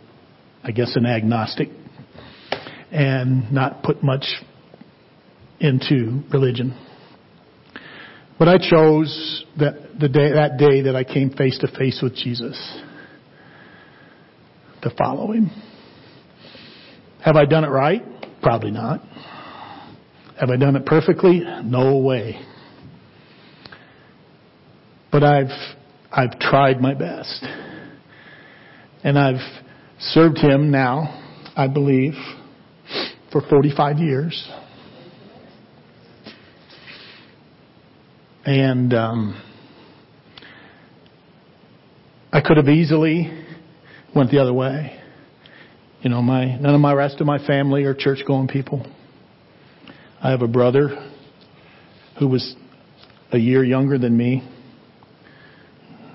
I 0.64 0.72
guess 0.72 0.96
an 0.96 1.08
agnostic 1.08 1.70
and 2.92 3.52
not 3.52 3.82
put 3.82 4.04
much 4.04 4.26
into 5.60 6.22
religion. 6.32 6.78
But 8.38 8.50
I 8.50 8.58
chose 8.58 9.46
that 9.58 10.00
the 10.00 10.10
day, 10.10 10.34
that 10.34 10.58
day 10.58 10.82
that 10.82 10.96
I 10.96 11.04
came 11.04 11.32
face 11.32 11.58
to 11.60 11.68
face 11.68 12.00
with 12.04 12.16
Jesus 12.16 12.58
to 14.82 14.92
follow 14.98 15.32
him. 15.32 15.50
Have 17.24 17.36
I 17.36 17.46
done 17.46 17.64
it 17.64 17.70
right? 17.70 18.04
Probably 18.42 18.72
not. 18.72 19.02
Have 20.40 20.50
I 20.50 20.58
done 20.58 20.76
it 20.76 20.86
perfectly? 20.86 21.42
No 21.64 21.98
way. 21.98 22.40
But 25.12 25.24
I've, 25.24 25.76
I've 26.12 26.38
tried 26.40 26.82
my 26.82 26.94
best. 26.94 27.44
And 29.04 29.18
I've 29.18 29.42
served 30.00 30.38
him 30.38 30.72
now, 30.72 31.24
I 31.56 31.68
believe, 31.68 32.14
for 33.32 33.42
45 33.50 33.98
years. 34.00 34.52
And 38.46 38.94
um, 38.94 39.42
I 42.32 42.42
could 42.42 42.58
have 42.58 42.70
easily 42.70 43.32
went 44.16 44.30
the 44.30 44.38
other 44.38 44.54
way. 44.54 45.00
You 46.02 46.12
know, 46.12 46.22
my 46.22 46.56
none 46.58 46.76
of 46.76 46.80
my 46.80 46.94
rest 46.94 47.20
of 47.20 47.26
my 47.26 47.44
family 47.48 47.86
are 47.86 47.96
church 47.96 48.20
going 48.28 48.48
people. 48.48 48.86
I 50.22 50.30
have 50.30 50.44
a 50.44 50.48
brother 50.48 51.12
who 52.20 52.28
was 52.28 52.56
a 53.32 53.40
year 53.40 53.64
younger 53.64 53.98
than 53.98 54.16
me. 54.16 54.48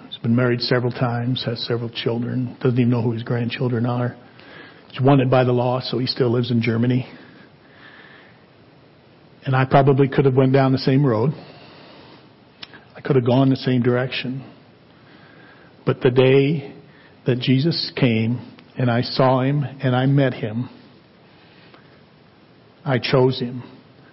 He's 0.08 0.18
been 0.18 0.36
married 0.36 0.60
several 0.60 0.92
times, 0.92 1.42
has 1.46 1.66
several 1.66 1.90
children, 1.90 2.56
doesn't 2.62 2.78
even 2.78 2.90
know 2.90 3.02
who 3.02 3.10
his 3.10 3.24
grandchildren 3.24 3.86
are. 3.86 4.16
He's 4.92 5.00
wanted 5.00 5.32
by 5.32 5.42
the 5.42 5.52
law, 5.52 5.80
so 5.80 5.98
he 5.98 6.06
still 6.06 6.30
lives 6.30 6.52
in 6.52 6.62
Germany. 6.62 7.12
And 9.44 9.56
I 9.56 9.64
probably 9.64 10.06
could 10.06 10.26
have 10.26 10.34
went 10.34 10.52
down 10.52 10.70
the 10.70 10.78
same 10.78 11.04
road. 11.04 11.32
I 13.00 13.02
could 13.02 13.16
have 13.16 13.24
gone 13.24 13.48
the 13.48 13.56
same 13.56 13.80
direction. 13.80 14.44
But 15.86 16.02
the 16.02 16.10
day 16.10 16.74
that 17.24 17.38
Jesus 17.38 17.90
came 17.96 18.58
and 18.76 18.90
I 18.90 19.00
saw 19.00 19.40
him 19.40 19.64
and 19.64 19.96
I 19.96 20.04
met 20.04 20.34
him, 20.34 20.68
I 22.84 22.98
chose 22.98 23.40
him 23.40 23.62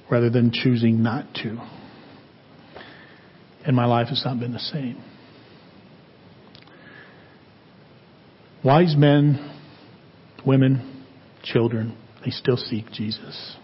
rather 0.09 0.29
than 0.29 0.51
choosing 0.53 1.03
not 1.03 1.25
to. 1.43 1.59
And 3.65 3.75
my 3.75 3.85
life 3.85 4.07
has 4.07 4.21
not 4.23 4.39
been 4.39 4.53
the 4.53 4.59
same. 4.59 5.03
Wise 8.63 8.95
men, 8.97 9.53
women, 10.45 11.05
children, 11.43 11.97
they 12.23 12.31
still 12.31 12.55
seek 12.55 12.89
Jesus. 12.93 13.57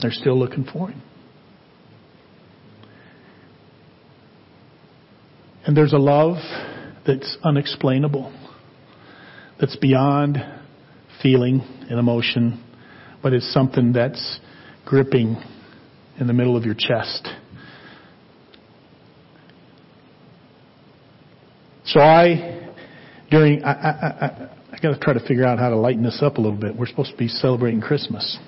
They're 0.00 0.12
still 0.12 0.38
looking 0.38 0.64
for 0.72 0.90
him. 0.90 1.02
And 5.64 5.76
there's 5.76 5.92
a 5.92 5.98
love 5.98 6.36
that's 7.06 7.36
unexplainable, 7.44 8.32
that's 9.60 9.76
beyond 9.76 10.38
feeling 11.22 11.60
and 11.88 11.98
emotion, 11.98 12.62
but 13.22 13.32
it's 13.32 13.52
something 13.52 13.92
that's 13.92 14.40
gripping 14.84 15.36
in 16.18 16.26
the 16.26 16.32
middle 16.32 16.56
of 16.56 16.64
your 16.64 16.74
chest. 16.74 17.28
So 21.84 22.00
I, 22.00 22.72
during, 23.30 23.62
I, 23.64 23.70
I, 23.70 23.90
I, 23.90 24.48
I 24.72 24.78
got 24.82 24.94
to 24.94 24.98
try 24.98 25.12
to 25.12 25.26
figure 25.26 25.44
out 25.44 25.58
how 25.58 25.68
to 25.68 25.76
lighten 25.76 26.02
this 26.02 26.20
up 26.22 26.38
a 26.38 26.40
little 26.40 26.58
bit. 26.58 26.76
We're 26.76 26.86
supposed 26.86 27.12
to 27.12 27.16
be 27.16 27.28
celebrating 27.28 27.80
Christmas. 27.80 28.38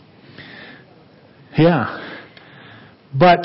Yeah. 1.56 2.22
But 3.16 3.44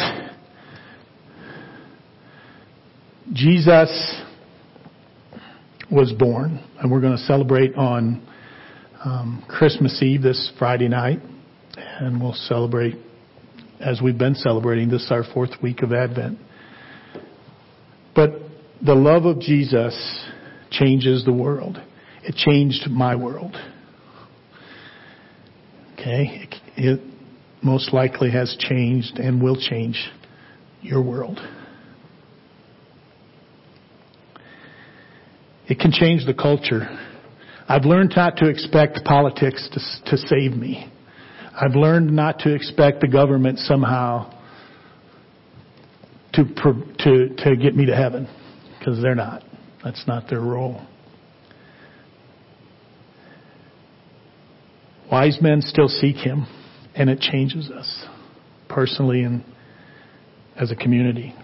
Jesus 3.34 4.22
was 5.92 6.12
born, 6.14 6.64
and 6.80 6.92
we're 6.92 7.02
going 7.02 7.16
to 7.16 7.24
celebrate 7.24 7.76
on 7.76 8.28
um, 9.06 9.46
Christmas 9.48 10.02
Eve 10.02 10.24
this 10.24 10.52
Friday 10.58 10.88
night, 10.88 11.20
and 11.78 12.20
we'll 12.20 12.34
celebrate 12.34 12.96
as 13.80 14.02
we've 14.02 14.18
been 14.18 14.34
celebrating. 14.34 14.90
This 14.90 15.04
is 15.04 15.12
our 15.12 15.24
fourth 15.32 15.52
week 15.62 15.84
of 15.84 15.94
Advent. 15.94 16.40
But 18.16 18.32
the 18.84 18.96
love 18.96 19.26
of 19.26 19.40
Jesus 19.40 20.26
changes 20.72 21.24
the 21.24 21.34
world. 21.34 21.78
It 22.24 22.36
changed 22.36 22.90
my 22.90 23.16
world. 23.16 23.56
Okay? 25.94 26.48
It, 26.48 26.56
it 26.78 27.00
most 27.62 27.94
likely 27.94 28.32
has 28.32 28.58
changed 28.60 29.18
and 29.18 29.42
will 29.42 29.56
change 29.56 30.10
your 30.82 31.04
world. 31.04 31.40
It 35.70 35.80
can 35.80 35.92
change 35.92 36.26
the 36.26 36.34
culture. 36.34 36.90
I've 37.68 37.86
learned 37.86 38.14
not 38.16 38.38
to 38.38 38.50
expect 38.50 39.02
politics 39.06 39.70
to, 39.72 40.10
to 40.10 40.18
save 40.18 40.54
me. 40.54 40.92
I've 41.54 41.76
learned 41.76 42.12
not 42.12 42.40
to 42.40 42.56
expect 42.56 43.02
the 43.02 43.08
government 43.08 43.60
somehow 43.60 44.34
to, 46.34 46.44
to, 46.44 47.36
to 47.38 47.56
get 47.56 47.76
me 47.76 47.86
to 47.86 47.96
heaven 47.96 48.28
because 48.80 49.00
they're 49.02 49.14
not. 49.14 49.44
That's 49.84 50.06
not 50.08 50.28
their 50.30 50.42
role. 50.42 50.82
Wise 55.12 55.38
men 55.42 55.62
still 55.62 55.88
seek 55.88 56.16
him, 56.16 56.48
and 56.96 57.10
it 57.10 57.20
changes 57.20 57.70
us 57.70 58.06
personally 58.68 59.22
and 59.22 59.44
as 60.56 60.72
a 60.72 60.76
community. 60.76 61.36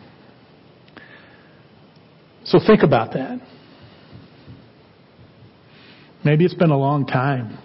So 2.46 2.60
think 2.66 2.84
about 2.84 3.14
that. 3.14 3.40
Maybe 6.26 6.44
it's 6.44 6.56
been 6.56 6.72
a 6.72 6.78
long 6.78 7.06
time 7.06 7.60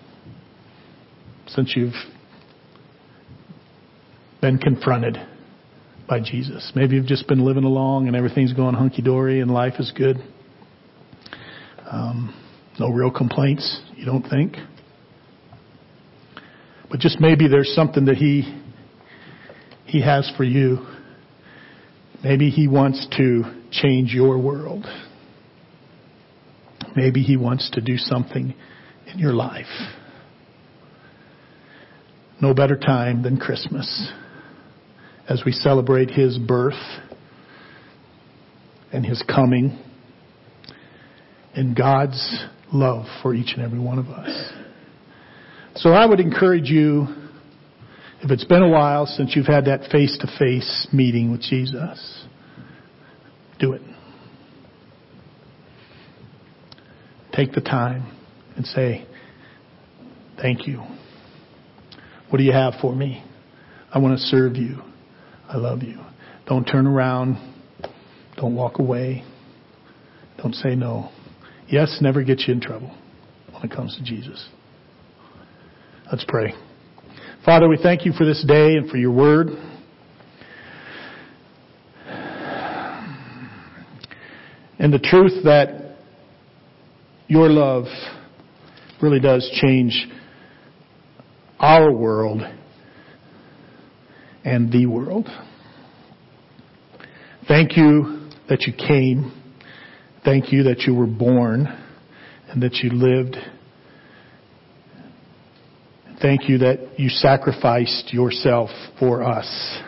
since 1.46 1.72
you've 1.74 1.94
been 4.42 4.58
confronted 4.58 5.16
by 6.06 6.20
Jesus. 6.20 6.70
Maybe 6.74 6.96
you've 6.96 7.06
just 7.06 7.26
been 7.26 7.42
living 7.42 7.64
along 7.64 8.06
and 8.06 8.14
everything's 8.14 8.52
going 8.52 8.74
hunky 8.74 9.00
dory 9.00 9.40
and 9.40 9.50
life 9.50 9.74
is 9.78 9.90
good. 9.96 10.18
Um, 11.90 12.34
no 12.78 12.90
real 12.90 13.10
complaints, 13.10 13.80
you 13.96 14.04
don't 14.04 14.28
think? 14.28 14.56
But 16.90 17.00
just 17.00 17.18
maybe 17.18 17.48
there's 17.48 17.74
something 17.74 18.04
that 18.04 18.16
He 18.16 18.62
He 19.86 20.02
has 20.02 20.30
for 20.36 20.44
you. 20.44 20.86
Maybe 22.22 22.50
He 22.50 22.68
wants 22.68 23.08
to 23.16 23.42
change 23.70 24.12
your 24.12 24.38
world. 24.38 24.84
Maybe 26.96 27.22
He 27.22 27.36
wants 27.36 27.70
to 27.70 27.80
do 27.80 27.96
something 27.96 28.54
in 29.12 29.18
your 29.18 29.32
life. 29.32 29.66
No 32.40 32.54
better 32.54 32.76
time 32.76 33.22
than 33.22 33.36
Christmas 33.36 34.12
as 35.28 35.42
we 35.44 35.52
celebrate 35.52 36.10
His 36.10 36.38
birth 36.38 36.74
and 38.92 39.04
His 39.04 39.22
coming 39.32 39.78
and 41.54 41.76
God's 41.76 42.44
love 42.72 43.06
for 43.22 43.34
each 43.34 43.54
and 43.54 43.64
every 43.64 43.78
one 43.78 43.98
of 43.98 44.06
us. 44.08 44.52
So 45.76 45.90
I 45.90 46.06
would 46.06 46.20
encourage 46.20 46.68
you, 46.68 47.06
if 48.22 48.30
it's 48.30 48.44
been 48.44 48.62
a 48.62 48.68
while 48.68 49.06
since 49.06 49.34
you've 49.34 49.46
had 49.46 49.66
that 49.66 49.90
face 49.90 50.16
to 50.20 50.26
face 50.38 50.88
meeting 50.92 51.30
with 51.30 51.42
Jesus, 51.42 52.26
do 53.58 53.72
it. 53.72 53.82
Take 57.32 57.52
the 57.52 57.60
time 57.60 58.16
and 58.56 58.66
say, 58.66 59.06
Thank 60.40 60.66
you. 60.66 60.82
What 62.30 62.38
do 62.38 62.44
you 62.44 62.52
have 62.52 62.74
for 62.80 62.94
me? 62.94 63.24
I 63.92 63.98
want 63.98 64.16
to 64.18 64.24
serve 64.24 64.56
you. 64.56 64.82
I 65.48 65.56
love 65.56 65.82
you. 65.82 66.00
Don't 66.46 66.64
turn 66.64 66.86
around. 66.86 67.36
Don't 68.36 68.54
walk 68.54 68.78
away. 68.78 69.24
Don't 70.38 70.54
say 70.54 70.74
no. 70.74 71.10
Yes 71.68 71.98
never 72.00 72.24
gets 72.24 72.46
you 72.48 72.54
in 72.54 72.60
trouble 72.60 72.96
when 73.52 73.64
it 73.64 73.70
comes 73.70 73.96
to 73.96 74.02
Jesus. 74.02 74.48
Let's 76.10 76.24
pray. 76.26 76.54
Father, 77.44 77.68
we 77.68 77.78
thank 77.80 78.04
you 78.04 78.12
for 78.12 78.24
this 78.24 78.44
day 78.46 78.76
and 78.76 78.90
for 78.90 78.96
your 78.96 79.12
word. 79.12 79.48
And 84.78 84.92
the 84.92 84.98
truth 84.98 85.44
that 85.44 85.89
your 87.30 87.48
love 87.48 87.84
really 89.00 89.20
does 89.20 89.48
change 89.62 90.08
our 91.60 91.92
world 91.92 92.42
and 94.44 94.72
the 94.72 94.86
world. 94.86 95.28
Thank 97.46 97.76
you 97.76 98.28
that 98.48 98.62
you 98.62 98.72
came. 98.72 99.32
Thank 100.24 100.52
you 100.52 100.64
that 100.64 100.80
you 100.80 100.94
were 100.94 101.06
born 101.06 101.68
and 102.48 102.60
that 102.64 102.74
you 102.82 102.90
lived. 102.90 103.36
Thank 106.20 106.48
you 106.48 106.58
that 106.58 106.98
you 106.98 107.08
sacrificed 107.10 108.12
yourself 108.12 108.70
for 108.98 109.22
us. 109.22 109.78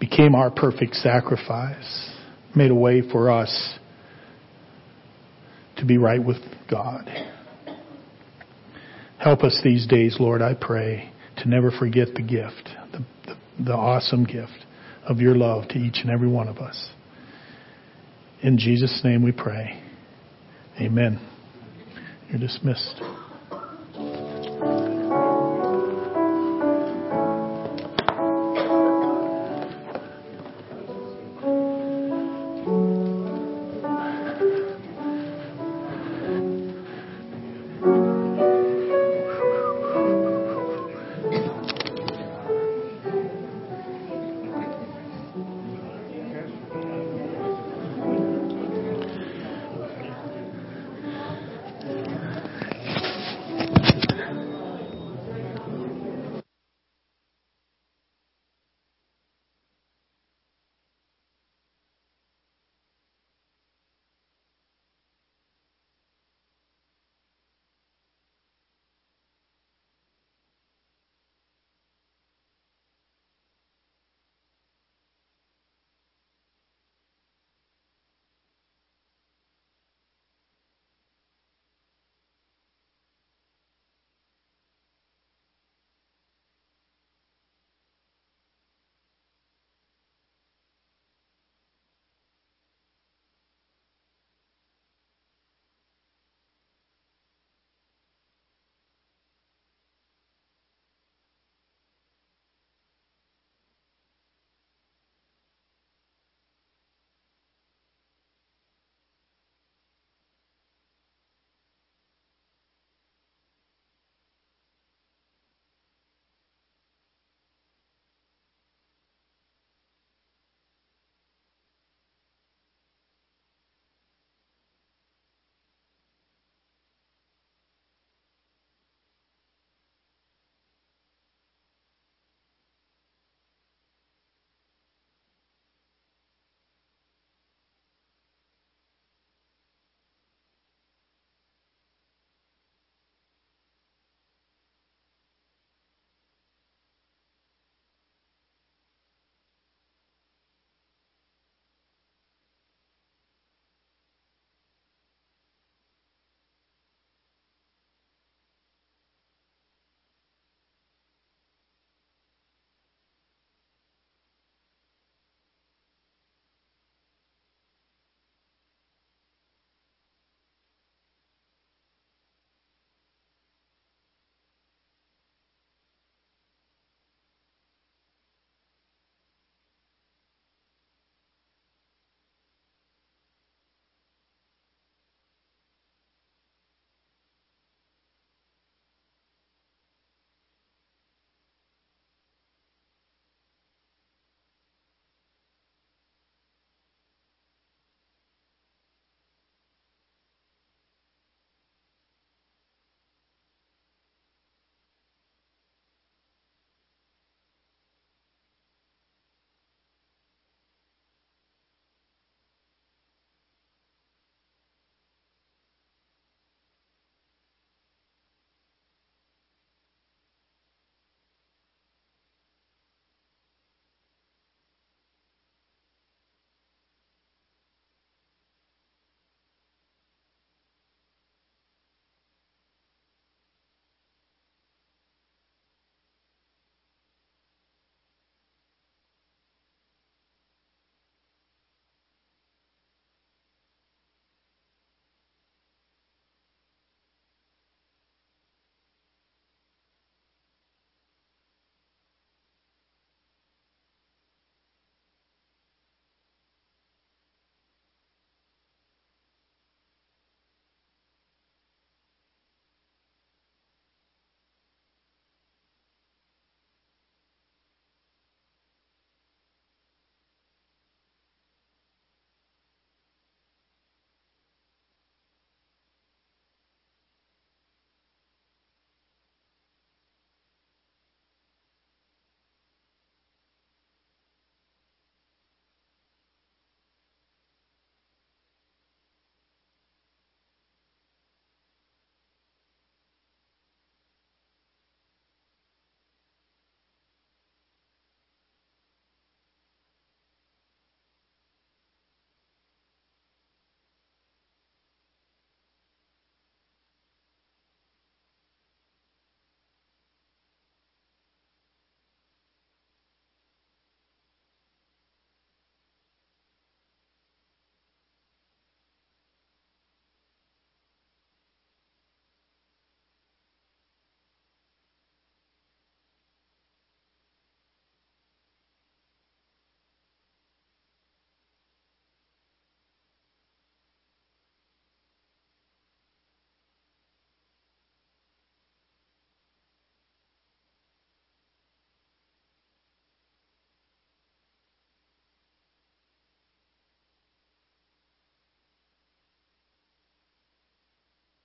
Became 0.00 0.34
our 0.34 0.50
perfect 0.50 0.94
sacrifice. 0.94 2.16
Made 2.54 2.70
a 2.70 2.74
way 2.74 3.02
for 3.12 3.30
us 3.30 3.78
to 5.76 5.84
be 5.84 5.98
right 5.98 6.24
with 6.24 6.38
God. 6.70 7.08
Help 9.18 9.42
us 9.42 9.60
these 9.64 9.86
days, 9.86 10.16
Lord, 10.20 10.42
I 10.42 10.54
pray, 10.54 11.12
to 11.38 11.48
never 11.48 11.70
forget 11.70 12.08
the 12.14 12.22
gift, 12.22 12.70
the, 12.92 13.04
the, 13.26 13.64
the 13.64 13.74
awesome 13.74 14.24
gift 14.24 14.64
of 15.08 15.18
your 15.18 15.34
love 15.34 15.68
to 15.68 15.78
each 15.78 15.98
and 16.02 16.10
every 16.10 16.28
one 16.28 16.48
of 16.48 16.58
us. 16.58 16.90
In 18.42 18.58
Jesus' 18.58 19.00
name 19.04 19.22
we 19.22 19.32
pray. 19.32 19.82
Amen. 20.80 21.20
You're 22.28 22.40
dismissed. 22.40 23.00